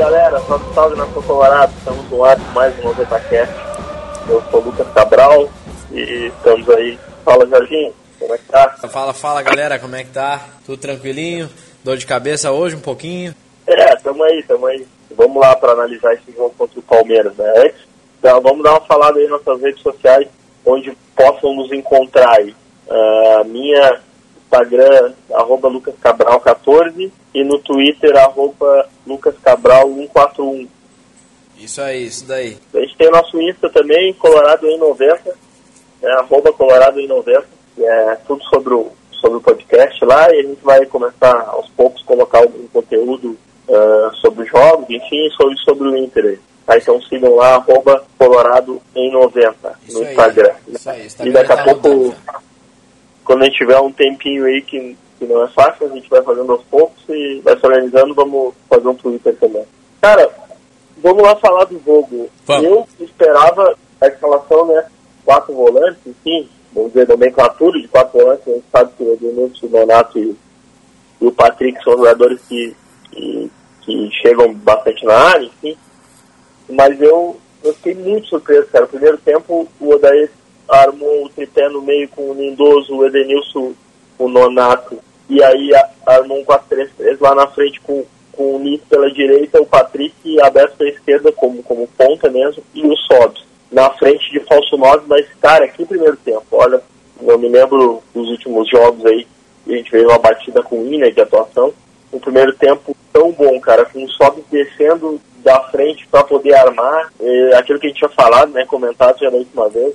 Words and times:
galera, 0.00 0.40
salve 0.40 0.74
salve 0.74 0.96
na 0.96 1.06
sua 1.08 1.22
Colorado, 1.22 1.74
estamos 1.76 2.10
no 2.10 2.24
ar 2.24 2.34
com 2.34 2.52
mais 2.52 2.78
um 2.78 2.84
NovetaCast. 2.84 3.54
Eu 4.30 4.42
sou 4.50 4.62
o 4.62 4.64
Lucas 4.64 4.88
Cabral 4.94 5.46
e 5.92 6.32
estamos 6.34 6.70
aí. 6.70 6.98
Fala 7.22 7.46
Jorginho, 7.46 7.92
como 8.18 8.34
é 8.34 8.38
que 8.38 8.44
tá? 8.44 8.70
Fala, 8.88 9.12
fala 9.12 9.42
galera, 9.42 9.78
como 9.78 9.94
é 9.94 10.02
que 10.02 10.10
tá? 10.10 10.40
Tudo 10.64 10.80
tranquilinho? 10.80 11.50
Dor 11.84 11.98
de 11.98 12.06
cabeça 12.06 12.50
hoje 12.50 12.76
um 12.76 12.80
pouquinho? 12.80 13.34
É, 13.66 13.94
tamo 13.96 14.22
aí, 14.22 14.42
tamo 14.44 14.64
aí. 14.68 14.86
Vamos 15.14 15.38
lá 15.38 15.54
para 15.54 15.72
analisar 15.72 16.14
esse 16.14 16.32
jogo 16.34 16.54
contra 16.56 16.80
o 16.80 16.82
Palmeiras, 16.82 17.36
né? 17.36 17.52
Antes, 17.58 17.86
então, 18.18 18.40
vamos 18.40 18.64
dar 18.64 18.70
uma 18.70 18.86
falada 18.86 19.18
aí 19.18 19.28
nas 19.28 19.44
nossas 19.44 19.60
redes 19.60 19.82
sociais, 19.82 20.26
onde 20.64 20.96
possam 21.14 21.54
nos 21.54 21.70
encontrar 21.72 22.38
aí. 22.38 22.56
Uh, 22.88 23.44
minha 23.44 24.00
Instagram, 24.50 25.12
arroba 25.32 25.70
lucascabral14 25.70 27.10
e 27.32 27.44
no 27.44 27.58
Twitter, 27.60 28.16
arroba 28.16 28.88
lucascabral141. 29.06 30.68
Isso 31.56 31.80
aí, 31.80 32.06
isso 32.06 32.26
daí. 32.26 32.56
A 32.74 32.80
gente 32.80 32.96
tem 32.96 33.08
o 33.08 33.12
nosso 33.12 33.40
Insta 33.40 33.70
também, 33.70 34.12
Colorado 34.14 34.66
em 34.66 34.78
90, 34.78 35.30
né, 36.02 36.10
arroba 36.18 36.52
Colorado 36.52 36.98
em 36.98 37.06
90, 37.06 37.44
que 37.76 37.84
é 37.84 38.16
tudo 38.26 38.42
sobre 38.44 38.74
o, 38.74 38.90
sobre 39.12 39.38
o 39.38 39.40
podcast 39.40 40.04
lá, 40.04 40.34
e 40.34 40.40
a 40.40 40.42
gente 40.42 40.62
vai 40.62 40.84
começar 40.86 41.48
aos 41.48 41.68
poucos 41.70 42.02
colocar 42.02 42.38
algum 42.38 42.66
conteúdo 42.68 43.36
uh, 43.68 44.14
sobre 44.16 44.44
os 44.44 44.50
jogos, 44.50 44.88
enfim, 44.88 45.28
sobre, 45.36 45.56
sobre 45.58 45.88
o 45.88 45.96
Inter 45.96 46.24
aí. 46.24 46.38
Tá, 46.66 46.78
então 46.78 47.00
sigam 47.02 47.34
lá, 47.34 47.56
arroba 47.56 48.04
Colorado 48.16 48.80
em 48.94 49.10
90 49.12 49.78
Isso 49.86 49.98
no 49.98 50.04
aí, 50.04 50.10
Instagram. 50.10 50.52
Isso 50.68 50.90
aí, 50.90 51.02
E 51.02 51.06
Instagram 51.06 51.32
daqui 51.32 51.52
a 51.52 51.56
tá 51.56 51.64
pouco, 51.64 51.88
rodando. 51.88 52.16
Quando 53.30 53.42
a 53.42 53.44
gente 53.44 53.58
tiver 53.58 53.78
um 53.78 53.92
tempinho 53.92 54.44
aí 54.44 54.60
que, 54.60 54.96
que 55.16 55.24
não 55.24 55.44
é 55.44 55.46
fácil, 55.46 55.86
a 55.86 55.94
gente 55.94 56.10
vai 56.10 56.20
fazendo 56.20 56.50
aos 56.50 56.64
poucos 56.64 57.00
e 57.08 57.40
vai 57.44 57.56
se 57.56 57.64
organizando, 57.64 58.12
vamos 58.12 58.52
fazer 58.68 58.88
um 58.88 58.94
Twitter 58.96 59.36
também. 59.36 59.64
Cara, 60.00 60.28
vamos 60.96 61.22
lá 61.22 61.36
falar 61.36 61.62
do 61.66 61.80
jogo. 61.86 62.28
Vamos. 62.44 62.64
Eu 62.64 62.88
esperava 62.98 63.78
a 64.00 64.08
escalação, 64.08 64.66
né? 64.66 64.84
Quatro 65.24 65.54
volantes, 65.54 66.00
enfim, 66.04 66.48
vamos 66.72 66.92
dizer, 66.92 67.06
nomenclatura 67.06 67.80
de 67.80 67.86
quatro 67.86 68.18
volantes, 68.18 68.48
a 68.48 68.50
gente 68.50 68.64
sabe 68.72 68.90
que 68.96 69.04
o 69.04 69.12
Edenilson, 69.12 69.66
o 69.66 69.68
Donato 69.68 70.18
e, 70.18 70.36
e 71.20 71.26
o 71.28 71.30
Patrick 71.30 71.84
são 71.84 71.92
jogadores 71.92 72.40
que, 72.48 72.76
que, 73.12 73.52
que 73.82 74.10
chegam 74.22 74.52
bastante 74.54 75.04
na 75.06 75.14
área, 75.14 75.44
enfim. 75.46 75.78
Mas 76.68 77.00
eu, 77.00 77.36
eu 77.62 77.72
fiquei 77.74 77.94
muito 77.94 78.26
surpreso, 78.26 78.66
cara. 78.72 78.86
No 78.86 78.90
primeiro 78.90 79.18
tempo, 79.18 79.68
o 79.78 79.90
Odair 79.94 80.32
armou 80.70 81.24
o 81.24 81.28
tripé 81.28 81.68
no 81.68 81.82
meio 81.82 82.08
com 82.08 82.30
o 82.30 82.34
Lindoso, 82.34 82.94
o 82.94 83.06
Edenilson, 83.06 83.72
o 84.18 84.28
Nonato. 84.28 84.98
E 85.28 85.42
aí 85.42 85.70
armou 86.06 86.40
um 86.40 86.44
4-3-3 86.44 87.16
lá 87.20 87.34
na 87.34 87.46
frente 87.46 87.80
com, 87.80 88.04
com 88.32 88.56
o 88.56 88.58
Nito 88.58 88.84
pela 88.88 89.10
direita, 89.10 89.60
o 89.60 89.66
Patrick 89.66 90.40
aberto 90.40 90.76
pela 90.76 90.90
esquerda 90.90 91.32
como, 91.32 91.62
como 91.62 91.86
ponta 91.88 92.28
mesmo, 92.28 92.62
e 92.74 92.84
o 92.86 92.96
Sobs 92.96 93.44
na 93.70 93.90
frente 93.90 94.30
de 94.32 94.40
falso 94.40 94.76
9. 94.76 95.04
Mas, 95.06 95.26
cara, 95.40 95.68
que 95.68 95.84
primeiro 95.84 96.16
tempo. 96.16 96.44
Olha, 96.50 96.82
eu 97.22 97.38
me 97.38 97.48
lembro 97.48 98.02
dos 98.14 98.28
últimos 98.28 98.68
jogos 98.68 99.04
aí, 99.06 99.26
a 99.68 99.72
gente 99.72 99.90
veio 99.90 100.08
uma 100.08 100.18
batida 100.18 100.62
com 100.62 100.84
Ina 100.84 101.10
de 101.12 101.20
atuação. 101.20 101.72
Um 102.12 102.18
primeiro 102.18 102.52
tempo 102.54 102.96
tão 103.12 103.30
bom, 103.30 103.60
cara, 103.60 103.84
com 103.84 104.02
o 104.02 104.08
Sobs 104.08 104.44
descendo 104.50 105.20
da 105.44 105.60
frente 105.64 106.06
para 106.08 106.24
poder 106.24 106.54
armar. 106.54 107.12
É, 107.20 107.54
aquilo 107.56 107.78
que 107.78 107.86
a 107.86 107.88
gente 107.88 107.98
tinha 107.98 108.10
falado, 108.10 108.50
né, 108.52 108.64
comentado 108.66 109.20
já 109.20 109.30
da 109.30 109.36
última 109.36 109.68
vez, 109.68 109.94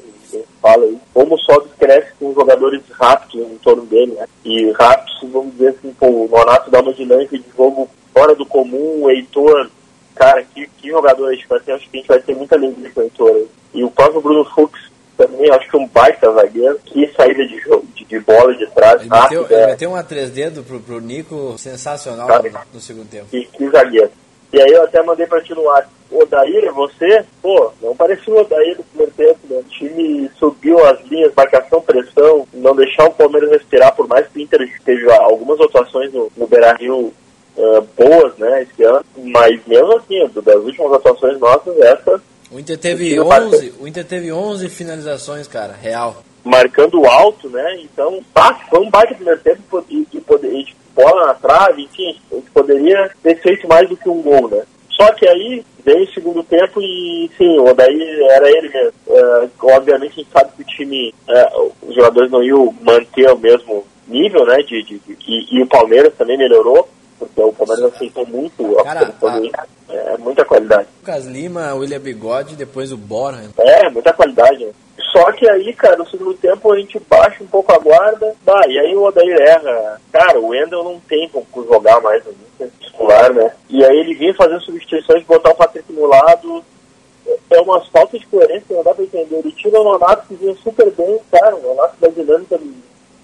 fala 0.62 0.84
aí, 0.84 0.98
como 1.14 1.36
o 1.36 1.40
Sobs 1.40 1.72
cresce 1.78 2.12
com 2.20 2.34
jogadores 2.34 2.82
rápidos 2.92 3.52
em 3.52 3.58
torno 3.58 3.86
dele, 3.86 4.14
né? 4.14 4.28
E 4.44 4.72
rápidos, 4.72 5.18
vamos 5.32 5.54
dizer 5.54 5.70
assim, 5.70 5.94
pô, 5.94 6.08
o 6.08 6.30
Nonato 6.30 6.70
dá 6.72 6.80
uma 6.80 6.94
dinâmica 6.94 7.38
de 7.38 7.46
jogo 7.56 7.90
fora 8.14 8.36
do 8.36 8.46
comum, 8.46 9.04
o 9.04 9.10
Heitor, 9.10 9.70
cara, 10.16 10.44
que, 10.44 10.68
que 10.78 10.90
jogador 10.90 11.28
a 11.28 11.34
gente 11.34 11.48
vai 11.48 11.60
ter, 11.60 11.74
acho 11.74 11.90
que 11.90 11.98
a 11.98 12.00
gente 12.00 12.08
vai 12.08 12.20
ter 12.20 12.36
muita 12.36 12.56
alegria 12.56 12.90
com 12.92 13.02
o 13.02 13.04
Heitor. 13.04 13.46
E 13.74 13.84
o 13.84 13.92
próprio 13.92 14.22
Bruno 14.22 14.46
Fux 14.46 14.80
também, 15.18 15.50
acho 15.52 15.70
que 15.70 15.78
um 15.78 15.88
baita 15.88 16.32
zagueiro, 16.32 16.80
que 16.86 17.08
saída 17.16 17.46
de 17.46 17.60
jogo, 17.60 17.86
de, 17.94 18.06
de 18.06 18.20
bola 18.20 18.54
de 18.56 18.68
trás, 18.68 19.02
Ele 19.02 19.10
meteu, 19.10 19.42
rápida, 19.42 19.56
ele 19.62 19.68
meteu 19.68 19.90
uma 19.90 20.04
três 20.04 20.30
dedos 20.30 20.66
pro, 20.66 20.80
pro 20.80 21.00
Nico 21.00 21.58
sensacional 21.58 22.28
Cara. 22.28 22.50
no, 22.50 22.60
no 22.74 22.80
segundo 22.80 23.10
tempo. 23.10 23.28
que, 23.28 23.46
que 23.46 23.70
zagueiro. 23.70 24.12
E 24.54 24.62
aí 24.62 24.72
eu 24.72 24.84
até 24.84 25.02
mandei 25.04 25.26
pra 25.26 25.42
ti 25.42 25.54
no 25.54 25.70
ar, 26.12 26.22
Odair, 26.22 26.74
você? 26.74 27.26
Pô, 27.42 27.72
não 27.82 27.96
parecia 27.96 28.34
o 28.34 28.40
Odair 28.40 28.78
do 28.78 28.84
primeiro 28.84 29.12
tempo, 29.14 29.40
né? 29.50 29.58
O 29.58 29.64
time 29.64 30.30
subiu 30.38 30.86
as 30.86 31.02
linhas, 31.06 31.34
marcação, 31.36 31.82
pressão, 31.82 32.48
não 32.54 32.76
deixar 32.76 33.06
o 33.06 33.14
Palmeiras 33.14 33.52
respirar, 33.52 33.96
por 33.96 34.08
mais 34.08 34.28
que 34.28 34.40
o 34.40 34.42
Inter 34.42 34.82
teve 34.84 35.12
algumas 35.12 35.60
atuações 35.60 36.14
no, 36.14 36.32
no 36.38 36.48
Beira-Rio 36.48 37.14
ah, 37.58 37.84
boas, 37.98 38.38
né, 38.38 38.64
esse 38.64 38.84
ano, 38.84 39.06
mas 39.18 39.66
mesmo 39.66 39.96
assim, 39.96 40.30
das 40.44 40.56
últimas 40.56 40.92
atuações 40.92 41.40
nossas, 41.40 41.78
essa 41.80 42.22
O 42.52 42.60
Inter 42.60 42.78
teve 42.78 43.10
time 43.10 43.20
11, 43.22 43.74
o 43.80 43.88
Inter 43.88 44.06
teve 44.06 44.32
11 44.32 44.68
finalizações, 44.68 45.48
cara, 45.48 45.74
real. 45.74 46.22
marcando 46.44 47.06
alto, 47.06 47.50
né? 47.50 47.80
Então, 47.80 48.22
tá, 48.34 48.60
foi 48.70 48.80
um 48.80 48.90
baita 48.90 49.16
primeiro 49.16 49.40
tempo 49.40 49.86
e, 49.90 50.06
e, 50.14 50.18
e 50.18 50.76
bola 50.94 51.28
na 51.28 51.34
trave, 51.34 51.84
enfim, 51.84 52.20
a 52.30 52.36
gente 52.36 52.52
poderia 52.52 53.10
ter 53.24 53.42
feito 53.42 53.68
mais 53.70 53.88
do 53.88 53.96
que 53.96 54.10
um 54.10 54.22
gol, 54.22 54.50
né? 54.50 54.64
Só 54.96 55.12
que 55.14 55.28
aí 55.28 55.64
veio 55.84 56.04
o 56.06 56.14
segundo 56.14 56.44
tempo 56.44 56.82
e 56.82 57.30
sim, 57.38 57.58
o 57.60 57.66
Odaí 57.70 58.24
era 58.32 58.50
ele 58.50 58.70
mesmo. 58.70 58.94
É, 59.10 59.48
obviamente 59.62 60.14
a 60.14 60.16
gente 60.16 60.30
sabe 60.32 60.52
que 60.56 60.62
o 60.62 60.66
time, 60.66 61.14
é, 61.28 61.52
os 61.82 61.94
jogadores 61.96 62.32
não 62.32 62.42
iam 62.44 62.74
manter 62.82 63.30
o 63.32 63.38
mesmo 63.38 63.86
nível, 64.08 64.46
né? 64.46 64.58
De, 64.58 64.84
de, 64.84 65.00
de- 65.00 65.18
e, 65.28 65.58
e 65.58 65.62
o 65.64 65.68
Palmeiras 65.68 66.14
também 66.18 66.38
melhorou, 66.38 66.88
porque 67.20 67.42
o 67.42 67.52
Palmeiras 67.54 67.94
aceitou 67.94 68.26
muito 68.26 68.80
a 68.80 68.84
Cara. 68.84 69.14
É 69.90 70.18
muita 70.18 70.44
qualidade. 70.46 70.88
Lucas 71.02 71.26
Lima, 71.26 71.74
William 71.76 72.00
Bigode, 72.00 72.56
depois 72.56 72.92
o 72.92 72.98
Bora. 72.98 73.44
É, 73.58 73.90
muita 73.90 74.12
qualidade. 74.14 74.66
né? 74.66 74.72
Só 75.12 75.32
que 75.34 75.48
aí, 75.50 75.74
cara, 75.74 75.96
no 75.98 76.08
segundo 76.10 76.34
tempo 76.36 76.72
a 76.74 76.78
gente 76.78 77.00
baixa 77.10 77.44
um 77.44 77.48
pouco 77.48 77.72
a 77.74 77.78
guarda, 77.78 78.34
bah, 78.46 78.62
e 78.68 78.78
aí 78.80 78.96
o 78.96 79.04
Odair 79.04 79.38
erra. 79.42 80.02
Cara, 80.12 80.40
o 80.40 80.48
Wendel 80.48 80.84
não 80.84 81.00
tem 81.02 81.30
como 81.30 81.46
jogar 81.66 82.02
mais 82.02 82.24
no 82.26 82.34
Né? 83.34 83.52
E 83.70 83.84
aí 83.84 83.98
ele 83.98 84.16
vinha 84.16 84.34
fazendo 84.34 84.62
substituições, 84.62 85.24
botar 85.24 85.52
o 85.52 85.56
Patrick 85.56 85.92
no 85.92 86.06
lado. 86.06 86.64
É 87.50 87.60
uma 87.60 87.82
falta 87.86 88.20
de 88.20 88.26
coerência, 88.28 88.76
não 88.76 88.84
dá 88.84 88.94
pra 88.94 89.04
entender. 89.04 89.38
Ele 89.38 89.52
tira 89.52 89.80
o 89.80 89.84
Nonato 89.84 90.28
que 90.28 90.36
vinha 90.36 90.56
super 90.56 90.92
bem, 90.92 91.20
cara, 91.32 91.56
o 91.56 91.62
Nonato 91.62 91.96
da 92.00 92.08
dinâmica 92.08 92.58
no, 92.58 92.74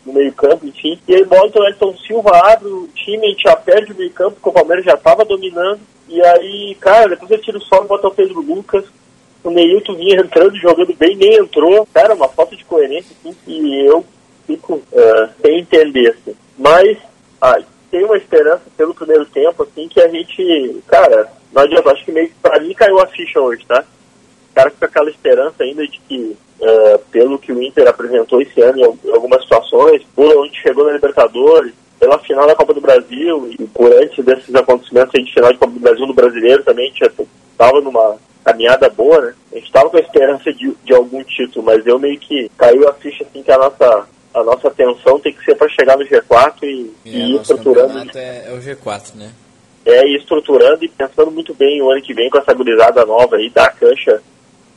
no 0.06 0.14
meio 0.14 0.34
campo, 0.34 0.66
enfim. 0.66 1.00
E 1.08 1.16
aí 1.16 1.24
bota 1.24 1.60
o 1.60 1.66
Elton 1.66 1.96
Silva, 1.98 2.32
abre 2.52 2.68
o 2.68 2.88
time, 2.96 3.26
a 3.26 3.30
gente 3.30 3.44
já 3.44 3.56
perde 3.56 3.92
o 3.92 3.96
meio 3.96 4.12
campo, 4.12 4.32
porque 4.32 4.50
o 4.50 4.54
Palmeiras 4.54 4.86
já 4.86 4.98
tava 4.98 5.24
dominando. 5.24 5.80
E 6.08 6.22
aí, 6.22 6.76
cara, 6.80 7.10
depois 7.10 7.32
ele 7.32 7.42
tira 7.42 7.58
o 7.58 7.62
sol 7.62 7.84
e 7.84 7.88
bota 7.88 8.08
o 8.08 8.14
Pedro 8.14 8.42
Lucas. 8.42 8.86
O 9.44 9.50
Neilton 9.50 9.96
vinha 9.96 10.20
entrando, 10.20 10.56
jogando 10.58 10.94
bem, 10.96 11.16
nem 11.16 11.36
entrou. 11.36 11.88
Cara, 11.94 12.14
uma 12.14 12.28
falta 12.28 12.56
de 12.56 12.66
coerência, 12.66 13.16
assim, 13.20 13.36
que 13.46 13.86
eu 13.86 14.06
fico 14.46 14.82
eh, 14.92 15.30
sem 15.42 15.60
entender, 15.60 16.10
assim. 16.10 16.36
Mas, 16.58 16.98
ah, 17.42 17.60
tem 17.92 18.06
uma 18.06 18.18
esperança 18.18 18.64
pelo 18.78 18.96
primeiro 18.96 19.26
tempo, 19.26 19.64
assim, 19.64 19.88
que 19.90 20.02
a 20.02 20.08
gente, 20.08 20.82
cara, 20.88 21.32
não 21.52 21.62
adianta, 21.62 21.92
acho 21.92 22.06
que 22.06 22.12
meio 22.12 22.30
que 22.30 22.36
pra 22.42 22.60
mim 22.60 22.74
caiu 22.74 23.00
a 23.00 23.08
ficha 23.08 23.40
hoje, 23.40 23.66
tá? 23.68 23.84
O 24.50 24.56
cara 24.56 24.72
fica 24.72 24.86
aquela 24.86 25.10
esperança 25.10 25.64
ainda 25.64 25.86
de 25.86 26.00
que, 26.00 26.38
eh, 26.62 27.00
pelo 27.12 27.38
que 27.38 27.52
o 27.52 27.62
Inter 27.62 27.88
apresentou 27.88 28.42
esse 28.42 28.60
ano 28.62 28.98
em 29.04 29.12
algumas 29.12 29.44
situações, 29.44 30.02
por 30.16 30.34
onde 30.38 30.58
chegou 30.62 30.86
na 30.86 30.94
Libertadores, 30.94 31.74
pela 32.00 32.18
final 32.20 32.48
da 32.48 32.56
Copa 32.56 32.74
do 32.74 32.82
Brasil 32.82 33.48
e 33.60 33.68
por 33.68 33.94
antes 33.94 34.24
desses 34.26 34.56
acontecimentos 34.56 35.14
aí 35.14 35.24
de 35.24 35.34
final 35.34 35.52
de 35.52 35.60
Copa 35.60 35.74
do 35.74 35.80
Brasil 35.80 36.08
no 36.08 36.14
Brasileiro 36.14 36.64
também, 36.64 36.86
a 36.86 36.88
gente 36.88 37.28
estava 37.52 37.80
numa 37.82 38.18
caminhada 38.44 38.90
boa, 38.90 39.22
né? 39.22 39.36
A 39.52 39.56
gente 39.56 39.68
estava 39.68 39.90
com 39.90 39.98
a 39.98 40.02
esperança 40.02 40.52
de, 40.52 40.76
de 40.84 40.94
algum 40.94 41.24
título, 41.24 41.66
mas 41.66 41.86
eu 41.86 42.00
meio 42.00 42.18
que 42.18 42.50
caiu 42.58 42.90
a 42.90 42.94
ficha 42.94 43.24
assim 43.24 43.44
que 43.44 43.52
a 43.52 43.58
nossa 43.58 44.08
a 44.34 44.44
nossa 44.44 44.68
atenção 44.68 45.20
tem 45.20 45.34
que 45.34 45.44
ser 45.44 45.56
para 45.56 45.70
chegar 45.70 45.98
no 45.98 46.06
G4 46.06 46.64
e, 46.64 46.92
É, 47.06 47.10
e 47.10 47.32
ir 47.32 47.42
estruturando. 47.42 48.18
é, 48.18 48.46
é 48.48 48.54
o 48.54 48.60
G4, 48.62 49.16
né? 49.16 49.32
é, 49.86 50.08
ir 50.08 50.18
estruturando 50.20 50.86
e 50.86 50.90
pensando 50.90 51.32
muito 51.32 51.54
bem 51.56 51.82
o 51.82 51.92
ano 51.92 52.02
que 52.02 52.14
vem 52.14 52.30
com 52.30 52.38
essa 52.38 52.54
gurizada 52.54 53.06
nova 53.06 53.36
aí, 53.38 53.50
dar 53.50 53.66
a 53.66 53.72
cancha 53.72 54.22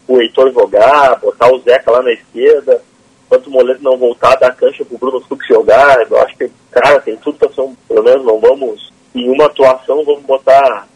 o 0.06 0.20
Heitor 0.20 0.52
jogar, 0.52 1.18
botar 1.18 1.50
o 1.52 1.58
Zeca 1.60 1.90
lá 1.90 2.02
na 2.02 2.12
esquerda, 2.12 2.82
enquanto 3.26 3.46
o 3.46 3.50
Moleto 3.50 3.82
não 3.82 3.96
voltar, 3.96 4.34
dar 4.36 4.48
a 4.48 4.52
cancha 4.54 4.84
pro 4.84 4.98
Bruno 4.98 5.20
Fux 5.20 5.46
jogar, 5.46 6.06
eu 6.10 6.20
acho 6.20 6.36
que, 6.36 6.50
cara, 6.70 7.00
tem 7.00 7.16
tudo 7.16 7.38
pra 7.38 7.50
ser 7.50 7.62
um, 7.62 7.74
pelo 7.88 8.02
menos 8.02 8.24
não 8.24 8.38
vamos, 8.38 8.92
em 9.14 9.30
uma 9.30 9.46
atuação, 9.46 10.04
vamos 10.04 10.22
botar, 10.24 10.86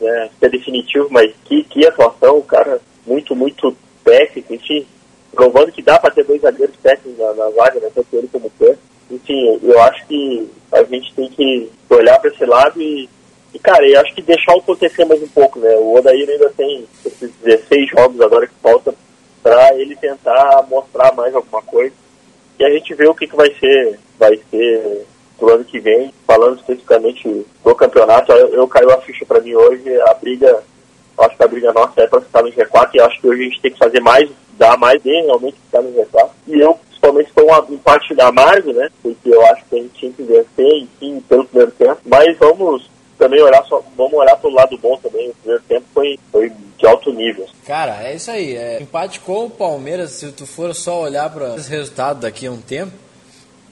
né, 0.00 0.30
ser 0.38 0.50
definitivo, 0.50 1.08
mas 1.10 1.32
que, 1.44 1.64
que 1.64 1.84
atuação, 1.86 2.40
cara, 2.42 2.80
muito, 3.06 3.34
muito 3.34 3.76
técnico, 4.04 4.54
enfim, 4.54 4.86
provando 5.32 5.72
que 5.72 5.82
dá 5.82 5.98
pra 5.98 6.10
ter 6.10 6.24
dois 6.24 6.40
zagueiros 6.40 6.76
técnicos 6.82 7.18
na, 7.18 7.32
na 7.34 7.50
vaga, 7.50 7.80
né, 7.80 7.90
tanto 7.94 8.08
ele 8.12 8.28
como 8.30 8.46
o 8.46 8.50
Pé. 8.50 8.76
Enfim, 9.10 9.58
eu 9.62 9.80
acho 9.82 10.06
que 10.06 10.48
a 10.72 10.82
gente 10.84 11.14
tem 11.14 11.28
que 11.28 11.70
olhar 11.90 12.18
para 12.18 12.30
esse 12.30 12.44
lado 12.44 12.80
e, 12.80 13.08
e, 13.52 13.58
cara, 13.58 13.86
eu 13.86 14.00
acho 14.00 14.14
que 14.14 14.22
deixar 14.22 14.54
acontecer 14.54 15.04
mais 15.04 15.22
um 15.22 15.28
pouco, 15.28 15.58
né? 15.58 15.74
O 15.76 15.96
Odair 15.96 16.28
ainda 16.28 16.48
tem 16.50 16.86
esses 17.04 17.30
16 17.42 17.90
jogos 17.90 18.20
agora 18.20 18.46
que 18.46 18.54
falta 18.62 18.94
para 19.42 19.74
ele 19.74 19.96
tentar 19.96 20.64
mostrar 20.70 21.12
mais 21.14 21.34
alguma 21.34 21.60
coisa. 21.62 21.94
E 22.58 22.64
a 22.64 22.70
gente 22.70 22.94
vê 22.94 23.06
o 23.06 23.14
que, 23.14 23.26
que 23.26 23.36
vai 23.36 23.52
ser, 23.54 23.98
vai 24.18 24.38
ser 24.50 25.04
pro 25.38 25.54
ano 25.54 25.64
que 25.64 25.80
vem, 25.80 26.14
falando 26.26 26.60
especificamente 26.60 27.44
do 27.64 27.74
campeonato, 27.74 28.30
eu, 28.32 28.48
eu 28.54 28.68
caiu 28.68 28.92
a 28.92 29.00
ficha 29.00 29.26
para 29.26 29.40
mim 29.40 29.54
hoje, 29.54 30.00
a 30.02 30.14
briga, 30.14 30.62
acho 31.18 31.36
que 31.36 31.42
a 31.42 31.48
briga 31.48 31.72
nossa 31.72 32.00
é 32.00 32.06
para 32.06 32.20
ficar 32.20 32.42
no 32.42 32.52
G4 32.52 32.90
e 32.94 33.00
acho 33.00 33.20
que 33.20 33.26
hoje 33.26 33.40
a 33.40 33.44
gente 33.44 33.60
tem 33.60 33.72
que 33.72 33.78
fazer 33.78 34.00
mais, 34.00 34.30
dar 34.58 34.76
mais 34.76 35.00
bem 35.02 35.24
realmente 35.24 35.56
ficar 35.64 35.82
no 35.82 35.92
G4. 35.92 36.30
E 36.48 36.60
eu, 36.60 36.74
principalmente, 36.74 37.32
foi 37.32 37.44
um 37.44 37.74
empate 37.74 38.20
amargo, 38.20 38.72
né? 38.72 38.88
Porque 39.02 39.28
eu 39.28 39.44
acho 39.46 39.64
que 39.64 39.76
a 39.76 39.78
gente 39.78 39.94
tinha 39.94 40.12
que 40.12 40.22
vencer, 40.22 40.82
enfim, 40.82 41.20
pelo 41.28 41.44
primeiro 41.44 41.72
tempo. 41.72 41.98
Mas 42.04 42.36
vamos 42.38 42.90
também 43.18 43.42
olhar 43.42 43.64
só, 43.64 43.82
vamos 43.96 44.14
olhar 44.14 44.36
pro 44.36 44.50
lado 44.50 44.76
bom 44.78 44.96
também. 44.98 45.30
O 45.30 45.34
primeiro 45.34 45.62
tempo 45.68 45.86
foi, 45.94 46.18
foi 46.30 46.52
de 46.78 46.86
alto 46.86 47.12
nível. 47.12 47.46
Cara, 47.66 48.02
é 48.02 48.14
isso 48.14 48.30
aí. 48.30 48.56
É, 48.56 48.82
empate 48.82 49.20
com 49.20 49.46
o 49.46 49.50
Palmeiras, 49.50 50.10
se 50.10 50.32
tu 50.32 50.46
for 50.46 50.74
só 50.74 51.02
olhar 51.02 51.30
para 51.30 51.54
os 51.54 51.68
resultados 51.68 52.22
daqui 52.22 52.46
a 52.46 52.50
um 52.50 52.60
tempo, 52.60 52.92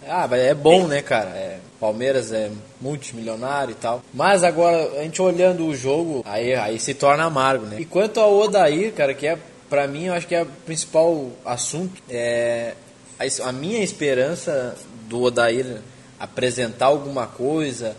ah, 0.09 0.29
é 0.33 0.55
bom, 0.55 0.87
né, 0.87 1.03
cara? 1.03 1.31
É, 1.31 1.59
Palmeiras 1.79 2.33
é 2.33 2.51
multimilionário 2.81 3.73
e 3.73 3.75
tal. 3.75 4.03
Mas 4.13 4.43
agora, 4.45 4.99
a 4.99 5.03
gente 5.03 5.21
olhando 5.21 5.67
o 5.67 5.75
jogo, 5.75 6.23
aí, 6.27 6.55
aí 6.55 6.79
se 6.79 6.95
torna 6.95 7.25
amargo, 7.25 7.67
né? 7.67 7.77
E 7.81 7.85
quanto 7.85 8.21
ao 8.21 8.33
Odair, 8.39 8.93
cara, 8.93 9.15
que 9.15 9.27
é, 9.27 9.39
pra 9.71 9.87
mim, 9.87 10.07
eu 10.07 10.15
acho 10.15 10.27
que 10.27 10.35
é 10.35 10.43
o 10.43 10.47
principal 10.47 11.31
assunto, 11.45 12.03
é 12.11 12.75
a, 13.19 13.49
a 13.49 13.53
minha 13.53 13.83
esperança 13.83 14.77
do 15.09 15.23
Odair 15.23 15.81
apresentar 16.19 16.87
alguma 16.87 17.27
coisa, 17.27 17.97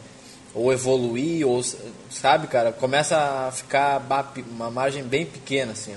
ou 0.54 0.72
evoluir, 0.72 1.48
ou 1.48 1.64
sabe, 2.10 2.48
cara, 2.48 2.72
começa 2.72 3.18
a 3.18 3.52
ficar 3.52 4.02
uma 4.52 4.70
margem 4.70 5.02
bem 5.02 5.26
pequena, 5.26 5.72
assim. 5.72 5.96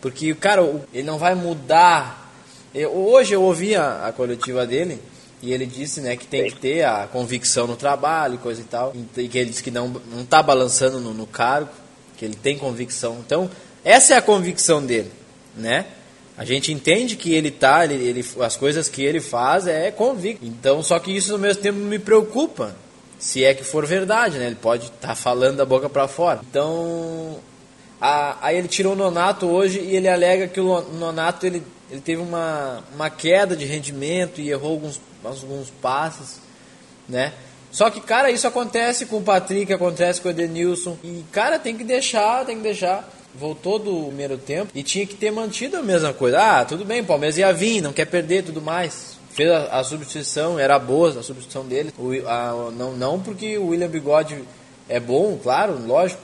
Porque, 0.00 0.34
cara, 0.34 0.62
ele 0.92 1.06
não 1.06 1.18
vai 1.18 1.34
mudar. 1.34 2.32
Eu, 2.74 2.90
hoje 2.92 3.34
eu 3.34 3.42
ouvi 3.42 3.74
a, 3.74 4.06
a, 4.06 4.12
coletiva 4.12 4.66
dele 4.66 5.00
e 5.42 5.52
ele 5.52 5.66
disse, 5.66 6.00
né, 6.00 6.16
que 6.16 6.26
tem 6.26 6.50
que 6.50 6.56
ter 6.56 6.84
a 6.84 7.06
convicção 7.06 7.66
no 7.66 7.76
trabalho, 7.76 8.38
coisa 8.38 8.60
e 8.60 8.64
tal. 8.64 8.92
E 9.16 9.28
que 9.28 9.38
ele 9.38 9.50
disse 9.50 9.62
que 9.62 9.70
não, 9.70 9.88
não 9.88 10.24
tá 10.24 10.42
balançando 10.42 11.00
no, 11.00 11.12
no 11.12 11.26
cargo, 11.26 11.70
que 12.16 12.24
ele 12.24 12.34
tem 12.34 12.56
convicção. 12.56 13.18
Então, 13.24 13.50
essa 13.84 14.14
é 14.14 14.16
a 14.16 14.22
convicção 14.22 14.84
dele, 14.84 15.10
né? 15.56 15.86
A 16.36 16.44
gente 16.44 16.72
entende 16.72 17.14
que 17.14 17.34
ele 17.34 17.50
tá, 17.50 17.84
ele, 17.84 17.94
ele, 17.94 18.26
as 18.40 18.56
coisas 18.56 18.88
que 18.88 19.04
ele 19.04 19.20
faz 19.20 19.66
é 19.66 19.90
convicto. 19.90 20.44
Então, 20.44 20.82
só 20.82 20.98
que 20.98 21.14
isso 21.14 21.32
ao 21.32 21.38
mesmo 21.38 21.62
tempo 21.62 21.78
me 21.78 21.98
preocupa, 21.98 22.74
se 23.18 23.44
é 23.44 23.54
que 23.54 23.62
for 23.62 23.86
verdade, 23.86 24.38
né? 24.38 24.46
Ele 24.46 24.56
pode 24.56 24.86
estar 24.86 25.08
tá 25.08 25.14
falando 25.14 25.58
da 25.58 25.64
boca 25.64 25.88
para 25.88 26.08
fora. 26.08 26.40
Então, 26.48 27.38
a, 28.00 28.38
aí 28.40 28.56
ele 28.56 28.66
tirou 28.66 28.94
o 28.94 28.96
Nonato 28.96 29.46
hoje 29.46 29.78
e 29.78 29.94
ele 29.94 30.08
alega 30.08 30.48
que 30.48 30.58
o 30.58 30.80
Nonato 30.80 31.46
ele, 31.46 31.62
ele 31.90 32.00
teve 32.00 32.22
uma, 32.22 32.82
uma 32.94 33.10
queda 33.10 33.54
de 33.54 33.64
rendimento 33.64 34.40
e 34.40 34.50
errou 34.50 34.72
alguns, 34.72 35.00
alguns 35.22 35.70
passes, 35.70 36.40
né? 37.08 37.32
Só 37.70 37.88
que, 37.90 38.00
cara, 38.00 38.30
isso 38.30 38.46
acontece 38.46 39.06
com 39.06 39.18
o 39.18 39.22
Patrick, 39.22 39.72
acontece 39.72 40.20
com 40.20 40.28
o 40.28 40.30
Edenilson. 40.30 40.98
E, 41.04 41.24
cara, 41.30 41.58
tem 41.58 41.76
que 41.76 41.84
deixar, 41.84 42.44
tem 42.44 42.56
que 42.56 42.62
deixar. 42.62 43.08
Voltou 43.34 43.78
do 43.78 44.06
primeiro 44.06 44.36
tempo 44.36 44.70
e 44.74 44.82
tinha 44.82 45.06
que 45.06 45.14
ter 45.14 45.30
mantido 45.30 45.76
a 45.76 45.82
mesma 45.82 46.12
coisa. 46.12 46.38
Ah, 46.40 46.64
tudo 46.64 46.84
bem, 46.84 47.02
Palmeiras 47.02 47.38
ia 47.38 47.52
vir, 47.52 47.80
não 47.80 47.92
quer 47.92 48.06
perder 48.06 48.44
tudo 48.44 48.60
mais 48.60 49.12
fez 49.32 49.50
a, 49.50 49.80
a, 49.80 49.84
substituição, 49.84 50.58
era 50.58 50.78
boa 50.78 51.08
a 51.08 51.22
substituição 51.22 51.66
dele. 51.66 51.92
O, 51.98 52.12
a, 52.28 52.70
não, 52.76 52.92
não 52.92 53.20
porque 53.20 53.58
o 53.58 53.68
William 53.68 53.88
Bigode 53.88 54.44
é 54.88 55.00
bom, 55.00 55.38
claro, 55.42 55.78
lógico, 55.86 56.20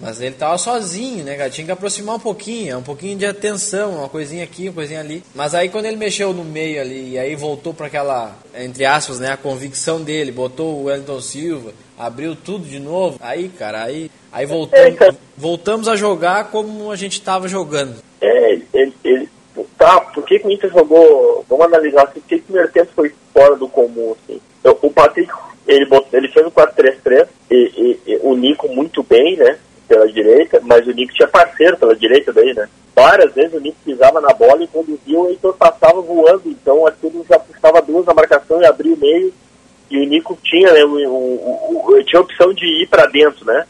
mas 0.00 0.20
ele 0.20 0.34
tava 0.34 0.56
sozinho, 0.56 1.24
né, 1.24 1.36
cara? 1.36 1.50
Tinha 1.50 1.66
que 1.66 1.72
aproximar 1.72 2.16
um 2.16 2.20
pouquinho, 2.20 2.78
um 2.78 2.82
pouquinho 2.82 3.18
de 3.18 3.26
atenção, 3.26 3.96
uma 3.96 4.08
coisinha 4.08 4.42
aqui, 4.42 4.68
uma 4.68 4.74
coisinha 4.74 5.00
ali. 5.00 5.22
Mas 5.34 5.54
aí 5.54 5.68
quando 5.68 5.84
ele 5.84 5.96
mexeu 5.96 6.32
no 6.32 6.44
meio 6.44 6.80
ali, 6.80 7.10
e 7.10 7.18
aí 7.18 7.36
voltou 7.36 7.74
para 7.74 7.86
aquela, 7.86 8.34
entre 8.54 8.84
aspas, 8.84 9.20
né, 9.20 9.32
a 9.32 9.36
convicção 9.36 10.02
dele, 10.02 10.32
botou 10.32 10.76
o 10.76 10.84
Wellington 10.84 11.20
Silva, 11.20 11.72
abriu 11.98 12.34
tudo 12.34 12.64
de 12.64 12.78
novo. 12.78 13.18
Aí, 13.20 13.48
cara, 13.50 13.84
aí, 13.84 14.10
aí 14.32 14.46
voltamos, 14.46 14.98
voltamos 15.36 15.88
a 15.88 15.96
jogar 15.96 16.50
como 16.50 16.90
a 16.90 16.96
gente 16.96 17.20
tava 17.20 17.46
jogando. 17.46 17.96
É, 18.20 18.58
ele, 18.72 18.94
ele 19.04 19.28
tá, 19.76 20.00
por 20.00 20.24
que, 20.24 20.38
que 20.38 20.46
o 20.46 20.50
Inter 20.50 20.70
jogou, 20.70 21.44
vamos 21.48 21.66
analisar 21.66 22.04
assim, 22.04 22.20
por 22.20 22.28
que, 22.28 22.36
o 22.36 22.42
primeiro 22.42 22.70
tempo 22.70 22.90
foi 22.94 23.12
fora 23.32 23.56
do 23.56 23.68
comum, 23.68 24.12
assim. 24.12 24.40
Então, 24.60 24.76
o 24.80 24.90
Patrick, 24.90 25.30
ele, 25.66 25.86
botou, 25.86 26.18
ele 26.18 26.28
fez 26.28 26.46
um 26.46 26.50
4-3-3, 26.50 27.28
e, 27.50 27.54
e, 27.54 28.12
e, 28.12 28.16
o 28.22 28.34
Nico 28.34 28.68
muito 28.68 29.02
bem, 29.02 29.36
né, 29.36 29.58
pela 29.90 30.06
direita, 30.06 30.60
mas 30.62 30.86
o 30.86 30.92
Nico 30.92 31.12
tinha 31.12 31.26
parceiro 31.26 31.76
pela 31.76 31.96
direita 31.96 32.32
daí, 32.32 32.54
né. 32.54 32.68
Várias 32.94 33.34
vezes 33.34 33.52
o 33.52 33.60
Nico 33.60 33.76
pisava 33.84 34.20
na 34.20 34.32
bola 34.32 34.62
e 34.62 34.68
quando 34.68 34.98
viu, 35.04 35.22
o 35.22 35.28
Heitor 35.28 35.52
passava 35.56 36.00
voando, 36.00 36.42
então 36.46 36.86
aquilo 36.86 37.26
já 37.28 37.40
puxava 37.40 37.82
duas 37.82 38.06
na 38.06 38.14
marcação 38.14 38.62
e 38.62 38.66
abria 38.66 38.94
o 38.94 38.98
meio, 38.98 39.34
e 39.90 39.98
o 39.98 40.06
Nico 40.08 40.38
tinha, 40.44 40.72
né, 40.72 40.84
o, 40.84 40.94
o, 40.94 41.84
o, 41.88 42.04
tinha 42.04 42.20
a 42.20 42.22
opção 42.22 42.54
de 42.54 42.64
ir 42.82 42.86
para 42.86 43.06
dentro, 43.06 43.44
né. 43.44 43.66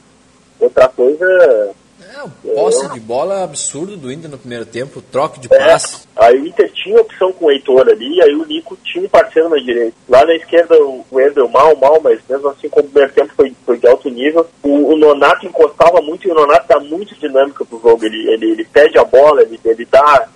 Outra 0.60 0.88
coisa, 0.88 1.24
é, 1.24 2.22
o 2.22 2.54
posse 2.54 2.86
de 2.90 3.00
bola 3.00 3.42
absurdo 3.42 3.96
do 3.96 4.12
Inter 4.12 4.30
no 4.30 4.36
primeiro 4.36 4.66
tempo, 4.66 5.00
troque 5.00 5.40
de 5.40 5.48
passe. 5.48 6.06
Aí 6.20 6.38
o 6.38 6.46
Inter 6.46 6.70
tinha 6.72 7.00
opção 7.00 7.32
com 7.32 7.46
o 7.46 7.50
Heitor 7.50 7.88
ali, 7.88 8.20
aí 8.20 8.34
o 8.34 8.44
Nico 8.44 8.76
tinha 8.84 9.02
um 9.02 9.08
parceiro 9.08 9.48
na 9.48 9.56
direita. 9.56 9.96
Lá 10.06 10.22
na 10.26 10.34
esquerda 10.34 10.76
o 10.78 11.02
Wendel 11.10 11.48
mal, 11.48 11.74
mal, 11.76 11.98
mas 12.04 12.20
mesmo 12.28 12.48
assim 12.48 12.68
como 12.68 12.86
o 12.86 12.90
primeiro 12.90 13.14
tempo 13.14 13.32
foi, 13.34 13.54
foi 13.64 13.78
de 13.78 13.86
alto 13.86 14.10
nível. 14.10 14.46
O, 14.62 14.92
o, 14.92 14.96
Nonato 14.98 15.46
encostava 15.46 16.02
muito 16.02 16.28
e 16.28 16.30
o 16.30 16.34
Nonato 16.34 16.68
dá 16.68 16.78
muito 16.78 17.14
dinâmica 17.14 17.64
pro 17.64 17.80
jogo. 17.80 18.04
Ele, 18.04 18.30
ele, 18.34 18.50
ele 18.50 18.64
pede 18.66 18.98
a 18.98 19.04
bola, 19.04 19.40
ele, 19.40 19.58
ele 19.64 19.86
dá 19.90 20.28